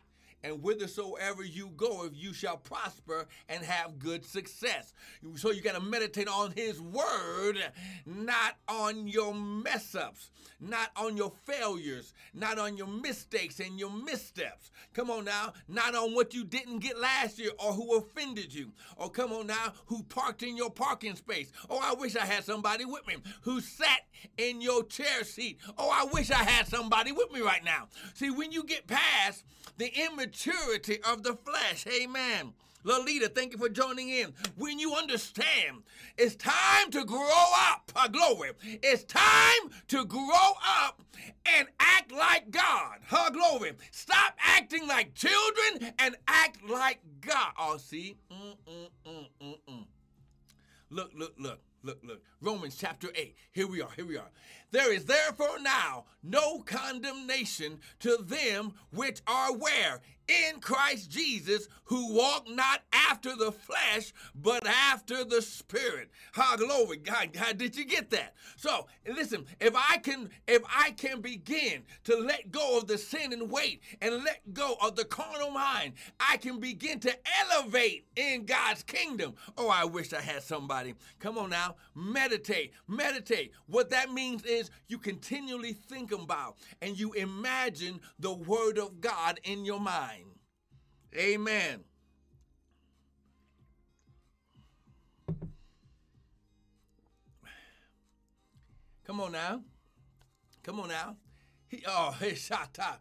and 0.44 0.62
whithersoever 0.62 1.44
you 1.44 1.72
go, 1.76 2.06
if 2.06 2.12
you 2.16 2.34
shall 2.34 2.58
prosper 2.58 3.26
and 3.50 3.64
have 3.64 4.00
good 4.00 4.26
success. 4.26 4.94
So 5.36 5.52
you 5.52 5.62
got 5.62 5.76
to 5.76 5.82
meditate 5.82 6.28
on 6.28 6.52
His 6.56 6.80
word, 6.80 7.58
not 8.06 8.58
on 8.68 9.08
your 9.08 9.34
mess 9.34 9.96
ups, 9.96 10.32
not 10.60 10.92
on 10.96 11.18
your 11.18 11.32
failures, 11.46 12.14
not 12.34 12.58
on 12.60 12.78
your 12.78 12.88
mistakes 12.88 13.60
and 13.60 13.80
your 13.80 13.92
missteps. 13.92 14.72
Come 14.94 15.10
on 15.12 15.26
now, 15.26 15.54
not 15.68 15.96
on 15.96 16.14
what 16.14 16.34
you 16.34 16.44
didn't 16.44 16.80
get 16.80 17.00
last 17.00 17.40
year 17.40 17.52
or 17.60 17.74
who 17.74 17.98
offended 17.98 18.54
you. 18.54 18.72
Or 18.96 19.10
come 19.10 19.32
on 19.32 19.48
now, 19.48 19.74
who 19.86 20.04
parked 20.04 20.44
in 20.44 20.58
your 20.58 20.72
parking 20.72 21.16
space. 21.16 21.52
Oh, 21.70 21.80
I 21.82 21.94
wish 21.94 22.16
I 22.16 22.26
had 22.26 22.44
somebody 22.44 22.86
with 22.86 23.06
me 23.08 23.18
who 23.42 23.62
sat 23.62 24.02
in 24.38 24.62
your 24.62 24.84
chair 24.84 25.24
seat. 25.24 25.60
Oh, 25.78 25.90
I 25.90 26.06
wish 26.12 26.32
I 26.32 26.44
had 26.44 26.68
somebody 26.68 27.12
with 27.12 27.32
me 27.32 27.42
right 27.42 27.64
now. 27.64 27.88
See, 28.14 28.30
when 28.30 28.52
you 28.52 28.64
get 28.64 28.88
past 28.88 29.44
the 29.78 29.92
immaturity 30.28 31.00
of 31.04 31.24
the 31.24 31.36
flesh. 31.36 31.86
Amen. 31.88 32.54
Lolita, 32.84 33.28
thank 33.30 33.52
you 33.52 33.58
for 33.58 33.70
joining 33.70 34.10
in. 34.10 34.34
When 34.56 34.80
you 34.80 34.94
understand, 34.94 35.84
it's 36.18 36.36
time 36.36 36.90
to 36.92 37.04
grow 37.04 37.44
up. 37.72 37.92
Uh, 37.96 38.08
glory. 38.08 38.52
It's 38.64 39.04
time 39.04 39.72
to 39.90 40.06
grow 40.06 40.54
up 40.84 41.02
and 41.58 41.68
act 41.80 42.12
like 42.12 42.52
God. 42.52 43.00
Her 43.08 43.32
glory. 43.32 43.74
Stop 43.92 44.36
acting 44.40 44.88
like 44.88 45.14
children 45.16 45.94
and 46.00 46.16
act 46.28 46.60
like 46.70 47.00
God. 47.20 47.52
Oh, 47.60 47.78
see? 47.78 48.16
Mm-mm-mm-mm-mm. 48.32 49.86
Look, 50.90 51.12
look, 51.16 51.34
look. 51.38 51.60
Look, 51.84 52.00
look. 52.04 52.22
Romans 52.42 52.76
chapter 52.78 53.10
8. 53.16 53.36
Here 53.52 53.68
we 53.68 53.82
are. 53.82 53.90
Here 53.96 54.06
we 54.06 54.18
are. 54.18 54.30
There 54.72 54.94
is 54.94 55.06
therefore 55.06 55.60
now 55.62 56.06
no 56.24 56.60
condemnation 56.60 57.80
to 58.00 58.18
them 58.18 58.74
which 58.92 59.22
are 59.28 59.56
where? 59.56 60.02
In 60.28 60.60
Christ 60.60 61.10
Jesus, 61.10 61.70
who 61.86 62.14
walk 62.14 62.50
not 62.50 62.82
after 62.92 63.34
the 63.34 63.54
flesh, 63.54 64.12
but 64.36 64.68
after 64.68 65.24
the 65.24 65.42
spirit. 65.42 66.10
How 66.34 66.58
glory, 66.58 66.98
God, 66.98 67.32
God, 67.32 67.58
did 67.58 67.78
you 67.78 67.86
get 67.86 68.10
that? 68.10 68.34
So 68.58 68.88
listen, 69.08 69.46
if 69.62 69.74
I 69.74 70.00
can, 70.00 70.30
if 70.46 70.64
I 70.68 70.92
can 70.92 71.22
begin 71.22 71.84
to 72.04 72.18
let 72.18 72.52
go 72.52 72.78
of 72.78 72.88
the 72.88 72.98
sin 72.98 73.32
and 73.32 73.50
weight 73.50 73.82
and 74.02 74.16
let 74.26 74.54
go 74.54 74.76
of 74.82 74.98
the 74.98 75.06
carnal 75.06 75.52
mind, 75.52 75.94
I 76.20 76.36
can 76.36 76.60
begin 76.60 77.00
to 77.02 77.16
elevate 77.50 78.06
in 78.18 78.46
God's 78.46 78.84
kingdom. 78.84 79.36
Oh, 79.58 79.70
I 79.70 79.86
wish 79.86 80.12
I 80.12 80.20
had 80.20 80.44
somebody. 80.44 80.94
Come 81.20 81.38
on 81.38 81.52
now, 81.52 81.76
meditate, 81.96 82.74
meditate. 82.86 83.54
What 83.68 83.92
that 83.92 84.12
means 84.12 84.44
is 84.44 84.57
is 84.58 84.72
you 84.88 84.98
continually 84.98 85.74
think 85.74 86.12
about 86.12 86.58
and 86.82 87.00
you 87.00 87.14
imagine 87.14 88.00
the 88.20 88.34
Word 88.34 88.78
of 88.78 89.00
God 89.00 89.40
in 89.44 89.66
your 89.66 89.80
mind. 89.80 90.26
Amen. 91.16 91.84
Come 99.06 99.22
on 99.22 99.32
now. 99.32 99.62
Come 100.64 100.82
on 100.82 100.90
now. 100.90 101.16
He, 101.70 101.84
oh, 101.88 102.16
hey, 102.20 102.34
shata. 102.34 102.98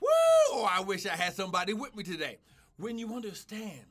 Woo! 0.00 0.08
Oh, 0.50 0.68
I 0.68 0.80
wish 0.80 1.06
I 1.06 1.16
had 1.16 1.34
somebody 1.34 1.72
with 1.72 1.94
me 1.94 2.02
today. 2.02 2.38
When 2.76 2.98
you 2.98 3.14
understand, 3.14 3.86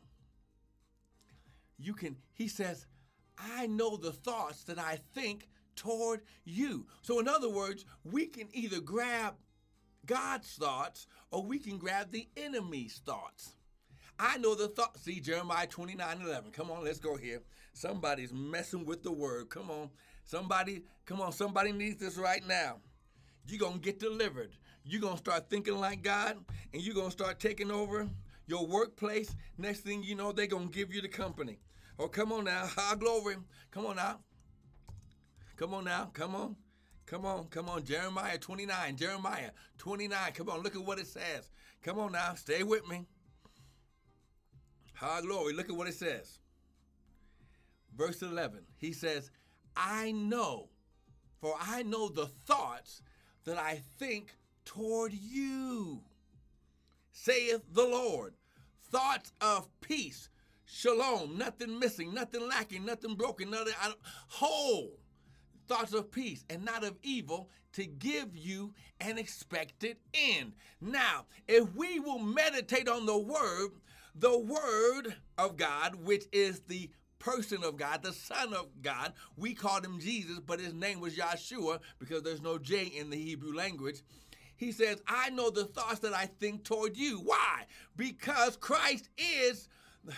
you 1.77 1.93
can, 1.93 2.17
he 2.33 2.47
says, 2.47 2.85
I 3.37 3.67
know 3.67 3.95
the 3.95 4.11
thoughts 4.11 4.63
that 4.65 4.77
I 4.77 4.99
think 5.13 5.47
toward 5.75 6.21
you. 6.45 6.85
So, 7.01 7.19
in 7.19 7.27
other 7.27 7.49
words, 7.49 7.85
we 8.03 8.27
can 8.27 8.47
either 8.53 8.79
grab 8.79 9.35
God's 10.05 10.49
thoughts 10.53 11.07
or 11.31 11.43
we 11.43 11.59
can 11.59 11.77
grab 11.77 12.11
the 12.11 12.27
enemy's 12.37 13.01
thoughts. 13.05 13.55
I 14.19 14.37
know 14.37 14.55
the 14.55 14.67
thought. 14.67 14.97
See, 14.99 15.19
Jeremiah 15.19 15.67
29 15.67 16.21
11. 16.21 16.51
Come 16.51 16.71
on, 16.71 16.83
let's 16.83 16.99
go 16.99 17.17
here. 17.17 17.41
Somebody's 17.73 18.33
messing 18.33 18.85
with 18.85 19.03
the 19.03 19.11
word. 19.11 19.49
Come 19.49 19.71
on. 19.71 19.89
Somebody, 20.25 20.83
come 21.05 21.21
on, 21.21 21.31
somebody 21.31 21.71
needs 21.71 21.99
this 21.99 22.17
right 22.17 22.45
now. 22.47 22.77
You're 23.47 23.59
going 23.59 23.73
to 23.73 23.79
get 23.79 23.99
delivered. 23.99 24.55
You're 24.85 25.01
going 25.01 25.15
to 25.15 25.19
start 25.19 25.49
thinking 25.49 25.77
like 25.77 26.01
God 26.01 26.37
and 26.73 26.81
you're 26.81 26.95
going 26.95 27.07
to 27.07 27.11
start 27.11 27.39
taking 27.39 27.71
over 27.71 28.07
your 28.47 28.65
workplace. 28.65 29.35
Next 29.57 29.81
thing 29.81 30.03
you 30.03 30.15
know, 30.15 30.31
they're 30.31 30.47
going 30.47 30.69
to 30.69 30.73
give 30.73 30.93
you 30.93 31.01
the 31.01 31.09
company. 31.09 31.59
Oh, 31.99 32.07
come 32.07 32.31
on 32.31 32.45
now. 32.45 32.65
High 32.65 32.95
glory. 32.95 33.35
Come 33.71 33.85
on 33.85 33.97
now. 33.97 34.19
Come 35.55 35.73
on 35.73 35.85
now. 35.85 36.09
Come 36.13 36.35
on. 36.35 36.55
Come 37.05 37.25
on. 37.25 37.45
Come 37.45 37.69
on. 37.69 37.83
Jeremiah 37.83 38.37
29. 38.37 38.95
Jeremiah 38.95 39.51
29. 39.77 40.31
Come 40.33 40.49
on. 40.49 40.61
Look 40.61 40.75
at 40.75 40.83
what 40.83 40.99
it 40.99 41.07
says. 41.07 41.51
Come 41.81 41.99
on 41.99 42.11
now. 42.13 42.33
Stay 42.35 42.63
with 42.63 42.87
me. 42.87 43.05
High 44.95 45.21
glory. 45.21 45.53
Look 45.53 45.69
at 45.69 45.75
what 45.75 45.87
it 45.87 45.95
says. 45.95 46.39
Verse 47.95 48.21
11. 48.21 48.59
He 48.77 48.93
says, 48.93 49.29
I 49.75 50.11
know, 50.11 50.69
for 51.39 51.55
I 51.59 51.83
know 51.83 52.09
the 52.09 52.27
thoughts 52.45 53.01
that 53.45 53.57
I 53.57 53.81
think 53.99 54.35
toward 54.65 55.13
you, 55.13 56.01
saith 57.11 57.61
the 57.71 57.83
Lord. 57.83 58.33
Thoughts 58.91 59.31
of 59.41 59.69
peace, 59.81 60.29
shalom, 60.65 61.37
nothing 61.37 61.79
missing, 61.79 62.13
nothing 62.13 62.47
lacking, 62.47 62.85
nothing 62.85 63.15
broken, 63.15 63.49
nothing 63.49 63.73
whole 64.27 64.99
thoughts 65.67 65.93
of 65.93 66.11
peace 66.11 66.45
and 66.49 66.63
not 66.63 66.83
of 66.83 66.97
evil 67.03 67.49
to 67.73 67.85
give 67.85 68.35
you 68.35 68.73
an 68.99 69.17
expected 69.17 69.97
end. 70.13 70.53
Now, 70.79 71.25
if 71.47 71.73
we 71.75 71.99
will 71.99 72.19
meditate 72.19 72.87
on 72.87 73.05
the 73.05 73.17
word, 73.17 73.71
the 74.15 74.37
Word 74.37 75.15
of 75.37 75.57
God, 75.57 75.95
which 75.95 76.25
is 76.31 76.61
the 76.61 76.89
person 77.19 77.63
of 77.63 77.77
God, 77.77 78.03
the 78.03 78.13
Son 78.13 78.53
of 78.53 78.67
God. 78.81 79.13
We 79.37 79.53
called 79.53 79.85
him 79.85 79.99
Jesus, 79.99 80.39
but 80.39 80.59
his 80.59 80.73
name 80.73 80.99
was 80.99 81.15
Yahshua 81.15 81.79
because 81.99 82.21
there's 82.21 82.41
no 82.41 82.57
J 82.57 82.85
in 82.85 83.09
the 83.09 83.17
Hebrew 83.17 83.55
language. 83.55 84.01
He 84.55 84.71
says, 84.71 85.01
I 85.07 85.29
know 85.29 85.49
the 85.49 85.65
thoughts 85.65 85.99
that 85.99 86.13
I 86.13 86.25
think 86.25 86.63
toward 86.63 86.97
you. 86.97 87.19
Why? 87.19 87.63
Because 87.95 88.57
Christ 88.57 89.09
is, 89.17 89.67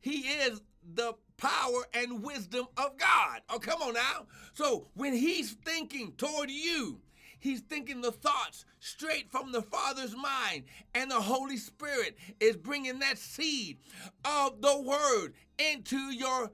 he 0.00 0.18
is 0.20 0.60
the 0.94 1.14
power 1.36 1.86
and 1.92 2.22
wisdom 2.22 2.66
of 2.76 2.96
God. 2.98 3.40
Oh, 3.48 3.58
come 3.58 3.82
on 3.82 3.94
now. 3.94 4.26
So 4.52 4.88
when 4.94 5.12
he's 5.12 5.52
thinking 5.52 6.12
toward 6.16 6.50
you, 6.50 7.00
he's 7.38 7.60
thinking 7.60 8.00
the 8.00 8.12
thoughts 8.12 8.64
straight 8.78 9.30
from 9.30 9.52
the 9.52 9.62
Father's 9.62 10.14
mind, 10.16 10.64
and 10.94 11.10
the 11.10 11.20
Holy 11.20 11.56
Spirit 11.56 12.16
is 12.40 12.56
bringing 12.56 12.98
that 13.00 13.18
seed 13.18 13.78
of 14.24 14.60
the 14.60 14.80
Word 14.80 15.34
into 15.58 15.96
your 16.12 16.52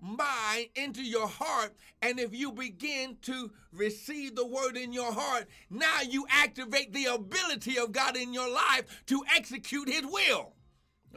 mind, 0.00 0.66
into 0.74 1.02
your 1.02 1.26
heart. 1.26 1.74
And 2.02 2.20
if 2.20 2.34
you 2.34 2.52
begin 2.52 3.16
to 3.22 3.50
receive 3.72 4.36
the 4.36 4.46
Word 4.46 4.76
in 4.76 4.92
your 4.92 5.12
heart, 5.12 5.48
now 5.70 6.00
you 6.08 6.26
activate 6.30 6.92
the 6.92 7.06
ability 7.06 7.78
of 7.78 7.92
God 7.92 8.16
in 8.16 8.32
your 8.32 8.48
life 8.48 9.02
to 9.06 9.24
execute 9.34 9.88
His 9.88 10.04
will. 10.04 10.52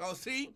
Oh, 0.01 0.13
see? 0.13 0.51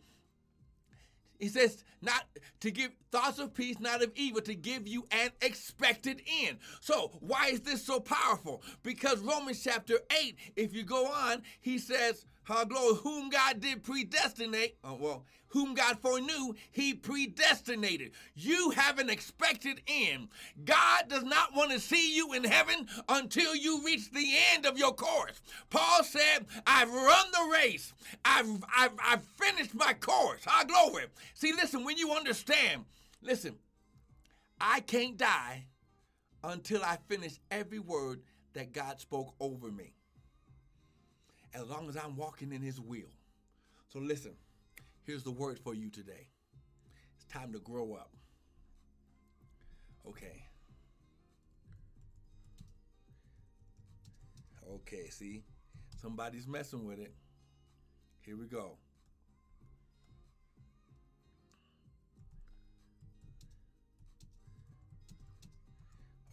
He 1.39 1.47
says, 1.47 1.83
not 2.01 2.25
to 2.61 2.71
give 2.71 2.91
thoughts 3.11 3.39
of 3.39 3.53
peace, 3.53 3.79
not 3.79 4.03
of 4.03 4.11
evil, 4.15 4.41
to 4.41 4.55
give 4.55 4.87
you 4.87 5.05
an 5.11 5.29
expected 5.41 6.21
end. 6.41 6.57
So, 6.79 7.11
why 7.19 7.47
is 7.47 7.61
this 7.61 7.85
so 7.85 7.99
powerful? 7.99 8.61
Because 8.83 9.19
Romans 9.19 9.63
chapter 9.63 9.99
8, 10.23 10.35
if 10.55 10.73
you 10.73 10.83
go 10.83 11.07
on, 11.07 11.41
he 11.61 11.77
says, 11.77 12.25
how 12.43 12.65
glory, 12.65 12.95
whom 13.03 13.29
God 13.29 13.61
did 13.61 13.83
predestinate, 13.83 14.77
oh, 14.83 14.95
well, 14.99 15.25
whom 15.53 15.75
God 15.75 15.99
foreknew, 15.99 16.55
he 16.71 16.95
predestinated. 16.95 18.11
You 18.33 18.71
have 18.71 18.97
an 18.97 19.07
expected 19.07 19.81
end. 19.87 20.29
God 20.65 21.07
does 21.07 21.23
not 21.23 21.55
want 21.55 21.71
to 21.71 21.79
see 21.79 22.15
you 22.15 22.33
in 22.33 22.43
heaven 22.43 22.87
until 23.07 23.55
you 23.55 23.85
reach 23.85 24.11
the 24.11 24.33
end 24.51 24.65
of 24.65 24.79
your 24.79 24.93
course. 24.93 25.39
Paul 25.69 26.03
said, 26.03 26.47
I've 26.65 26.91
run 26.91 27.25
the 27.31 27.51
race. 27.53 27.93
I've, 28.25 28.63
I've, 28.75 28.93
I've 29.03 29.23
finished 29.23 29.75
my 29.75 29.93
course. 29.93 30.41
Our 30.47 30.65
glory. 30.65 31.05
See, 31.35 31.53
listen, 31.53 31.85
when 31.85 31.97
you 31.97 32.13
understand, 32.13 32.85
listen, 33.21 33.55
I 34.59 34.79
can't 34.79 35.17
die 35.17 35.65
until 36.43 36.81
I 36.83 36.97
finish 37.07 37.39
every 37.51 37.79
word 37.79 38.21
that 38.53 38.73
God 38.73 38.99
spoke 38.99 39.35
over 39.39 39.71
me. 39.71 39.93
As 41.53 41.69
long 41.69 41.89
as 41.89 41.95
I'm 41.95 42.15
walking 42.15 42.51
in 42.51 42.63
his 42.63 42.81
will. 42.81 43.13
So 43.89 43.99
listen, 43.99 44.31
Here's 45.05 45.23
the 45.23 45.31
word 45.31 45.59
for 45.59 45.73
you 45.73 45.89
today. 45.89 46.27
It's 47.15 47.25
time 47.25 47.51
to 47.51 47.59
grow 47.59 47.93
up. 47.93 48.11
Okay. 50.07 50.45
Okay, 54.75 55.09
see? 55.09 55.43
Somebody's 56.01 56.47
messing 56.47 56.85
with 56.85 56.99
it. 56.99 57.13
Here 58.21 58.37
we 58.37 58.45
go. 58.45 58.77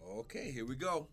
Okay, 0.01 0.51
here 0.53 0.67
we 0.67 0.77
go. 0.77 1.09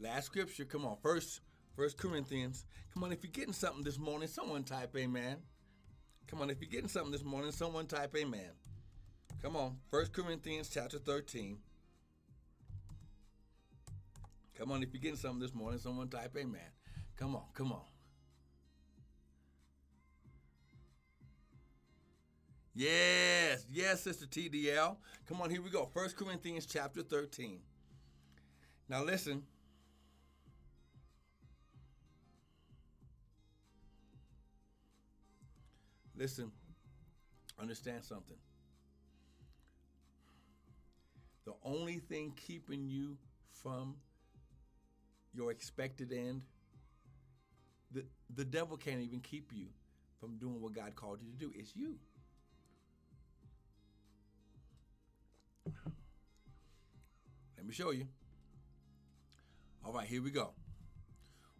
Last 0.00 0.26
scripture, 0.26 0.64
come 0.64 0.84
on. 0.86 0.96
First 1.02 1.40
First 1.76 1.98
Corinthians. 1.98 2.64
Come 2.92 3.04
on, 3.04 3.12
if 3.12 3.24
you're 3.24 3.32
getting 3.32 3.52
something 3.52 3.82
this 3.82 3.98
morning, 3.98 4.28
someone 4.28 4.62
type 4.62 4.96
amen. 4.96 5.38
Come 6.28 6.40
on, 6.40 6.50
if 6.50 6.60
you're 6.60 6.70
getting 6.70 6.88
something 6.88 7.12
this 7.12 7.24
morning, 7.24 7.50
someone 7.52 7.86
type 7.86 8.14
amen. 8.16 8.50
Come 9.42 9.56
on, 9.56 9.76
First 9.90 10.12
Corinthians 10.12 10.70
chapter 10.72 10.98
13. 10.98 11.58
Come 14.56 14.70
on, 14.70 14.82
if 14.82 14.90
you're 14.92 15.02
getting 15.02 15.16
something 15.16 15.40
this 15.40 15.54
morning, 15.54 15.80
someone 15.80 16.08
type 16.08 16.36
amen. 16.36 16.60
Come 17.16 17.34
on, 17.34 17.42
come 17.54 17.72
on. 17.72 17.82
Yes, 22.74 23.66
yes, 23.70 24.02
Sister 24.02 24.26
TDL. 24.26 24.96
Come 25.28 25.40
on, 25.40 25.50
here 25.50 25.62
we 25.62 25.70
go. 25.70 25.88
First 25.92 26.16
Corinthians 26.16 26.66
chapter 26.66 27.02
13. 27.02 27.60
Now 28.88 29.04
listen, 29.04 29.42
Listen, 36.16 36.52
understand 37.60 38.04
something. 38.04 38.36
The 41.44 41.54
only 41.64 41.98
thing 41.98 42.32
keeping 42.36 42.86
you 42.88 43.18
from 43.50 43.96
your 45.34 45.50
expected 45.50 46.12
end, 46.12 46.42
the, 47.92 48.04
the 48.34 48.44
devil 48.44 48.76
can't 48.76 49.00
even 49.00 49.20
keep 49.20 49.50
you 49.52 49.66
from 50.20 50.36
doing 50.36 50.60
what 50.60 50.72
God 50.72 50.94
called 50.94 51.18
you 51.22 51.30
to 51.32 51.36
do. 51.36 51.52
It's 51.54 51.74
you. 51.74 51.96
Let 57.56 57.66
me 57.66 57.72
show 57.72 57.90
you. 57.90 58.06
All 59.84 59.92
right, 59.92 60.06
here 60.06 60.22
we 60.22 60.30
go. 60.30 60.50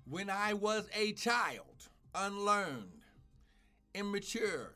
When 0.06 0.30
I 0.30 0.54
was 0.54 0.86
a 0.94 1.12
child, 1.12 1.88
unlearned, 2.14 3.03
immature, 3.94 4.74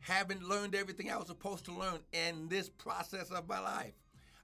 haven't 0.00 0.42
learned 0.42 0.74
everything 0.74 1.10
I 1.10 1.16
was 1.16 1.26
supposed 1.26 1.64
to 1.66 1.72
learn 1.72 2.00
in 2.12 2.48
this 2.48 2.68
process 2.68 3.30
of 3.30 3.48
my 3.48 3.60
life. 3.60 3.92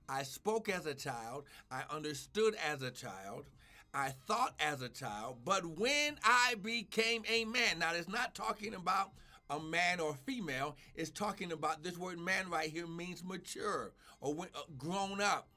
I 0.08 0.22
spoke 0.22 0.68
as 0.68 0.86
a 0.86 0.94
child, 0.94 1.44
I 1.70 1.82
understood 1.90 2.54
as 2.64 2.82
a 2.82 2.90
child, 2.90 3.46
I 3.92 4.10
thought 4.28 4.54
as 4.60 4.82
a 4.82 4.88
child, 4.88 5.38
but 5.44 5.64
when 5.64 6.16
I 6.22 6.54
became 6.62 7.24
a 7.28 7.44
man, 7.44 7.78
now 7.78 7.94
it's 7.94 8.08
not 8.08 8.34
talking 8.34 8.74
about 8.74 9.10
a 9.50 9.58
man 9.58 10.00
or 10.00 10.14
female, 10.26 10.76
it's 10.94 11.10
talking 11.10 11.52
about 11.52 11.82
this 11.82 11.96
word 11.96 12.18
man 12.18 12.50
right 12.50 12.68
here 12.68 12.86
means 12.86 13.24
mature 13.24 13.92
or 14.20 14.34
when, 14.34 14.48
uh, 14.54 14.60
grown 14.76 15.20
up. 15.20 15.48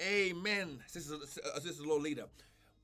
Amen, 0.00 0.80
Sister, 0.86 1.16
Sister 1.60 1.82
Lolita. 1.84 2.28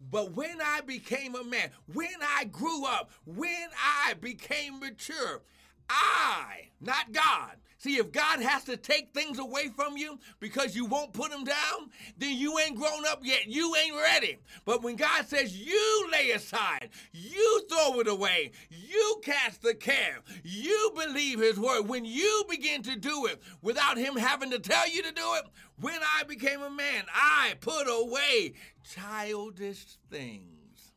But 0.00 0.32
when 0.32 0.61
I 0.61 0.80
became 0.82 1.35
a 1.35 1.44
man, 1.44 1.70
when 1.92 2.09
I 2.22 2.44
grew 2.44 2.85
up, 2.85 3.11
when 3.24 3.68
I 4.04 4.14
became 4.14 4.78
mature, 4.80 5.42
I, 5.88 6.70
not 6.80 7.12
God. 7.12 7.56
See, 7.78 7.96
if 7.96 8.10
God 8.10 8.40
has 8.40 8.64
to 8.64 8.76
take 8.76 9.12
things 9.12 9.38
away 9.38 9.68
from 9.68 9.96
you 9.98 10.18
because 10.40 10.74
you 10.74 10.86
won't 10.86 11.12
put 11.12 11.30
them 11.30 11.44
down, 11.44 11.90
then 12.16 12.36
you 12.36 12.58
ain't 12.58 12.76
grown 12.76 13.04
up 13.06 13.20
yet. 13.22 13.46
You 13.46 13.74
ain't 13.76 13.94
ready. 13.94 14.38
But 14.64 14.82
when 14.82 14.96
God 14.96 15.26
says 15.26 15.56
you 15.56 16.08
lay 16.10 16.30
aside, 16.30 16.88
you 17.12 17.66
throw 17.68 18.00
it 18.00 18.08
away, 18.08 18.52
you 18.70 19.20
cast 19.22 19.62
the 19.62 19.74
care, 19.74 20.20
you 20.42 20.92
believe 20.96 21.40
His 21.40 21.60
word, 21.60 21.82
when 21.82 22.06
you 22.06 22.44
begin 22.48 22.82
to 22.84 22.96
do 22.96 23.26
it 23.26 23.42
without 23.60 23.98
Him 23.98 24.16
having 24.16 24.50
to 24.52 24.58
tell 24.58 24.88
you 24.88 25.02
to 25.02 25.12
do 25.12 25.34
it, 25.34 25.44
when 25.78 26.00
I 26.18 26.24
became 26.24 26.62
a 26.62 26.70
man, 26.70 27.04
I 27.14 27.54
put 27.60 27.84
away 27.84 28.54
childish 28.82 29.98
things. 30.10 30.92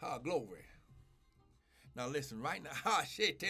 Ah, 0.00 0.18
glory. 0.18 0.62
Now 1.96 2.06
listen, 2.06 2.40
right 2.40 2.62
now, 2.62 2.70
ah 2.86 3.02
shit, 3.02 3.40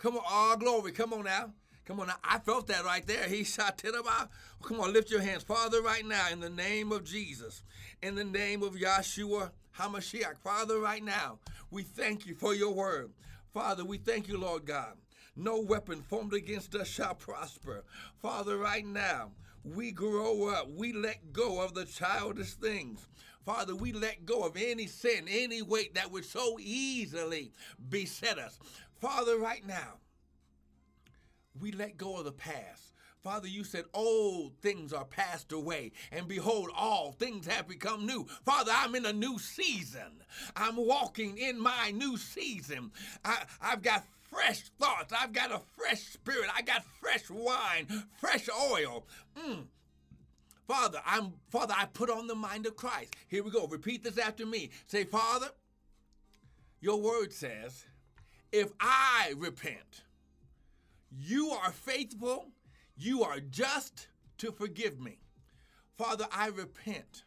come 0.00 0.16
on, 0.16 0.24
all 0.28 0.56
glory, 0.56 0.92
come 0.92 1.12
on 1.12 1.24
now. 1.24 1.52
Come 1.86 2.00
on 2.00 2.06
now. 2.06 2.16
I 2.22 2.38
felt 2.38 2.68
that 2.68 2.84
right 2.84 3.04
there. 3.04 3.26
He 3.26 3.42
shot 3.42 3.82
about. 3.84 4.30
Come 4.62 4.80
on, 4.80 4.92
lift 4.92 5.10
your 5.10 5.22
hands. 5.22 5.42
Father, 5.42 5.82
right 5.82 6.06
now, 6.06 6.28
in 6.30 6.38
the 6.38 6.50
name 6.50 6.92
of 6.92 7.04
Jesus, 7.04 7.64
in 8.00 8.14
the 8.14 8.22
name 8.22 8.62
of 8.62 8.74
Yahshua 8.74 9.50
HaMashiach, 9.76 10.38
Father, 10.38 10.78
right 10.78 11.02
now, 11.02 11.38
we 11.70 11.82
thank 11.82 12.26
you 12.26 12.34
for 12.34 12.54
your 12.54 12.72
word. 12.72 13.10
Father, 13.52 13.84
we 13.84 13.98
thank 13.98 14.28
you, 14.28 14.38
Lord 14.38 14.66
God. 14.66 14.94
No 15.34 15.58
weapon 15.60 16.02
formed 16.02 16.34
against 16.34 16.74
us 16.76 16.86
shall 16.86 17.14
prosper. 17.14 17.82
Father, 18.22 18.56
right 18.56 18.86
now, 18.86 19.32
we 19.64 19.90
grow 19.90 20.48
up. 20.48 20.70
We 20.70 20.92
let 20.92 21.32
go 21.32 21.60
of 21.60 21.74
the 21.74 21.86
childish 21.86 22.54
things. 22.54 23.08
Father, 23.44 23.74
we 23.74 23.92
let 23.92 24.26
go 24.26 24.42
of 24.42 24.56
any 24.56 24.86
sin, 24.86 25.26
any 25.28 25.62
weight 25.62 25.94
that 25.94 26.12
would 26.12 26.24
so 26.24 26.58
easily 26.60 27.52
beset 27.88 28.38
us. 28.38 28.58
Father, 29.00 29.38
right 29.38 29.66
now, 29.66 29.98
we 31.58 31.72
let 31.72 31.96
go 31.96 32.18
of 32.18 32.24
the 32.24 32.32
past. 32.32 32.92
Father, 33.22 33.48
you 33.48 33.64
said 33.64 33.84
old 33.92 34.52
things 34.62 34.92
are 34.92 35.04
passed 35.04 35.52
away, 35.52 35.92
and 36.10 36.26
behold, 36.26 36.70
all 36.74 37.12
things 37.12 37.46
have 37.46 37.68
become 37.68 38.06
new. 38.06 38.26
Father, 38.44 38.72
I'm 38.74 38.94
in 38.94 39.04
a 39.04 39.12
new 39.12 39.38
season. 39.38 40.22
I'm 40.56 40.76
walking 40.76 41.36
in 41.36 41.58
my 41.58 41.90
new 41.90 42.16
season. 42.16 42.92
I, 43.24 43.42
have 43.60 43.82
got 43.82 44.04
fresh 44.30 44.62
thoughts. 44.80 45.12
I've 45.18 45.32
got 45.32 45.52
a 45.52 45.60
fresh 45.76 46.00
spirit. 46.00 46.48
I 46.54 46.62
got 46.62 46.84
fresh 46.84 47.28
wine, 47.30 47.86
fresh 48.18 48.48
oil. 48.48 49.06
Mm. 49.38 49.64
Father, 50.66 51.00
I'm 51.04 51.32
Father, 51.50 51.74
I 51.76 51.86
put 51.86 52.10
on 52.10 52.26
the 52.26 52.34
mind 52.34 52.64
of 52.66 52.76
Christ. 52.76 53.14
Here 53.28 53.42
we 53.42 53.50
go. 53.50 53.66
Repeat 53.66 54.04
this 54.04 54.18
after 54.18 54.46
me. 54.46 54.70
Say, 54.86 55.04
Father, 55.04 55.48
your 56.80 57.00
word 57.00 57.32
says, 57.32 57.84
if 58.52 58.72
I 58.80 59.34
repent, 59.36 60.02
you 61.10 61.50
are 61.50 61.72
faithful, 61.72 62.48
you 62.96 63.22
are 63.22 63.40
just 63.40 64.08
to 64.38 64.52
forgive 64.52 65.00
me. 65.00 65.18
Father, 65.96 66.26
I 66.32 66.48
repent 66.48 67.24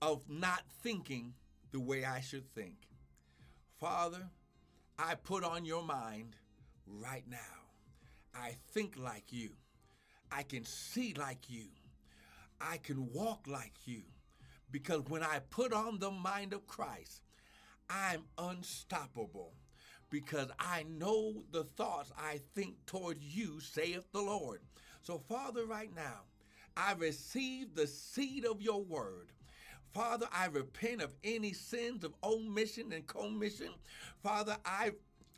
of 0.00 0.28
not 0.28 0.62
thinking 0.82 1.34
the 1.70 1.80
way 1.80 2.04
I 2.04 2.20
should 2.20 2.48
think. 2.54 2.76
Father, 3.78 4.28
I 4.98 5.14
put 5.16 5.42
on 5.44 5.64
your 5.64 5.82
mind 5.82 6.36
right 6.86 7.24
now. 7.28 7.38
I 8.34 8.56
think 8.72 8.96
like 8.96 9.32
you. 9.32 9.50
I 10.30 10.42
can 10.42 10.64
see 10.64 11.14
like 11.14 11.50
you. 11.50 11.66
I 12.60 12.78
can 12.78 13.12
walk 13.12 13.46
like 13.46 13.74
you. 13.84 14.02
Because 14.70 15.02
when 15.08 15.22
I 15.22 15.40
put 15.50 15.72
on 15.72 15.98
the 15.98 16.10
mind 16.10 16.52
of 16.52 16.66
Christ, 16.66 17.21
I'm 17.92 18.24
unstoppable. 18.38 19.52
Because 20.10 20.48
I 20.58 20.84
know 20.98 21.44
the 21.52 21.64
thoughts 21.64 22.12
I 22.18 22.40
think 22.54 22.74
toward 22.86 23.22
you, 23.22 23.60
saith 23.60 24.04
the 24.12 24.20
Lord. 24.20 24.60
So, 25.02 25.18
Father, 25.28 25.64
right 25.64 25.94
now, 25.94 26.22
I 26.76 26.92
receive 26.92 27.74
the 27.74 27.86
seed 27.86 28.44
of 28.44 28.60
your 28.62 28.82
word. 28.82 29.28
Father, 29.92 30.26
I 30.32 30.46
repent 30.46 31.02
of 31.02 31.14
any 31.24 31.52
sins 31.52 32.04
of 32.04 32.14
omission 32.22 32.92
and 32.92 33.06
commission. 33.06 33.70
Father, 34.22 34.56
I, 34.64 34.92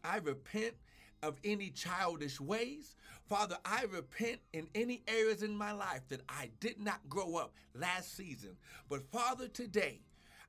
I 0.04 0.18
repent 0.18 0.74
of 1.22 1.38
any 1.44 1.70
childish 1.70 2.40
ways. 2.40 2.94
Father, 3.28 3.56
I 3.64 3.84
repent 3.90 4.40
in 4.52 4.68
any 4.74 5.02
areas 5.08 5.42
in 5.42 5.56
my 5.56 5.72
life 5.72 6.02
that 6.08 6.20
I 6.28 6.50
did 6.60 6.78
not 6.78 7.08
grow 7.08 7.36
up 7.36 7.54
last 7.74 8.16
season. 8.16 8.56
But 8.88 9.02
Father, 9.10 9.48
today, 9.48 10.00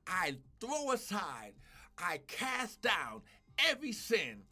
I 0.06 0.36
throw 0.60 0.92
aside, 0.92 1.54
I 1.98 2.20
cast 2.26 2.82
down 2.82 3.22
every 3.68 3.92
sin, 3.92 4.42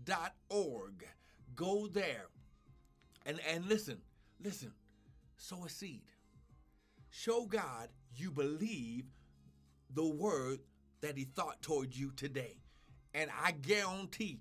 www.restoredministriesint.org. 0.04 1.06
Go 1.54 1.86
there 1.86 2.28
and, 3.26 3.38
and 3.52 3.66
listen, 3.66 3.98
listen, 4.42 4.72
sow 5.36 5.64
a 5.64 5.68
seed. 5.68 6.02
Show 7.10 7.44
God 7.44 7.88
you 8.16 8.30
believe 8.30 9.04
the 9.94 10.06
word 10.06 10.60
that 11.02 11.16
He 11.16 11.24
thought 11.24 11.60
toward 11.60 11.94
you 11.94 12.10
today. 12.16 12.56
And 13.14 13.30
I 13.44 13.52
guarantee 13.52 14.40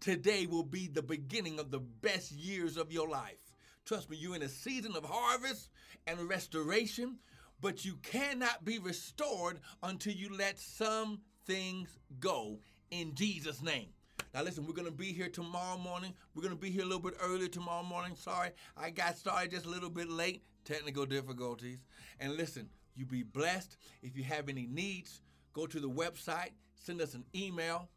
today 0.00 0.46
will 0.46 0.62
be 0.62 0.86
the 0.86 1.02
beginning 1.02 1.58
of 1.58 1.70
the 1.70 1.80
best 1.80 2.30
years 2.30 2.76
of 2.76 2.92
your 2.92 3.08
life. 3.08 3.52
Trust 3.84 4.08
me, 4.08 4.16
you're 4.16 4.36
in 4.36 4.42
a 4.42 4.48
season 4.48 4.94
of 4.96 5.04
harvest 5.04 5.70
and 6.06 6.28
restoration, 6.28 7.18
but 7.60 7.84
you 7.84 7.96
cannot 8.02 8.64
be 8.64 8.78
restored 8.78 9.58
until 9.82 10.14
you 10.14 10.34
let 10.36 10.58
some 10.58 11.20
things 11.46 11.98
go 12.20 12.60
in 12.90 13.14
Jesus' 13.14 13.60
name. 13.60 13.88
Now, 14.34 14.42
listen, 14.42 14.66
we're 14.66 14.72
going 14.72 14.88
to 14.88 14.92
be 14.92 15.12
here 15.12 15.28
tomorrow 15.28 15.78
morning. 15.78 16.12
We're 16.34 16.42
going 16.42 16.56
to 16.56 16.60
be 16.60 16.70
here 16.70 16.82
a 16.82 16.86
little 16.86 16.98
bit 16.98 17.14
earlier 17.22 17.46
tomorrow 17.46 17.84
morning. 17.84 18.16
Sorry, 18.16 18.50
I 18.76 18.90
got 18.90 19.16
started 19.16 19.52
just 19.52 19.64
a 19.64 19.68
little 19.68 19.88
bit 19.88 20.10
late, 20.10 20.42
technical 20.64 21.06
difficulties. 21.06 21.84
And 22.18 22.36
listen, 22.36 22.68
you 22.96 23.06
be 23.06 23.22
blessed. 23.22 23.76
If 24.02 24.16
you 24.16 24.24
have 24.24 24.48
any 24.48 24.66
needs, 24.66 25.22
go 25.52 25.68
to 25.68 25.78
the 25.78 25.88
website, 25.88 26.50
send 26.74 27.00
us 27.00 27.14
an 27.14 27.24
email. 27.32 27.88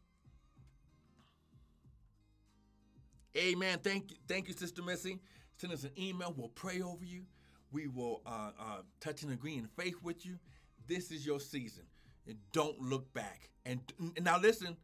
Amen. 3.36 3.80
Thank 3.82 4.12
you, 4.12 4.16
thank 4.28 4.46
you, 4.46 4.54
Sister 4.54 4.80
Missy. 4.80 5.18
Send 5.56 5.72
us 5.72 5.82
an 5.82 5.90
email. 5.98 6.32
We'll 6.36 6.50
pray 6.50 6.80
over 6.82 7.04
you. 7.04 7.24
We 7.72 7.88
will 7.88 8.22
uh, 8.24 8.50
uh, 8.58 8.82
touch 9.00 9.24
and 9.24 9.32
agree 9.32 9.56
in 9.56 9.66
faith 9.76 9.96
with 10.04 10.24
you. 10.24 10.38
This 10.86 11.10
is 11.10 11.26
your 11.26 11.40
season, 11.40 11.84
and 12.28 12.36
don't 12.52 12.80
look 12.80 13.12
back. 13.12 13.50
And, 13.66 13.80
and 13.98 14.24
now 14.24 14.38
listen. 14.38 14.76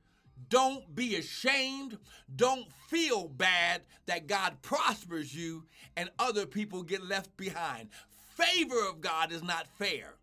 Don't 0.49 0.95
be 0.95 1.17
ashamed. 1.17 1.99
Don't 2.35 2.67
feel 2.89 3.29
bad 3.29 3.83
that 4.07 4.27
God 4.27 4.63
prospers 4.63 5.35
you 5.35 5.65
and 5.97 6.11
other 6.19 6.47
people 6.47 6.83
get 6.83 7.05
left 7.05 7.37
behind. 7.37 7.89
Favor 8.37 8.89
of 8.89 9.01
God 9.01 9.33
is 9.33 9.43
not 9.43 9.67
fair, 9.79 10.15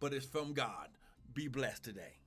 but 0.00 0.12
it's 0.12 0.26
from 0.26 0.52
God. 0.52 0.88
Be 1.34 1.48
blessed 1.48 1.84
today. 1.84 2.21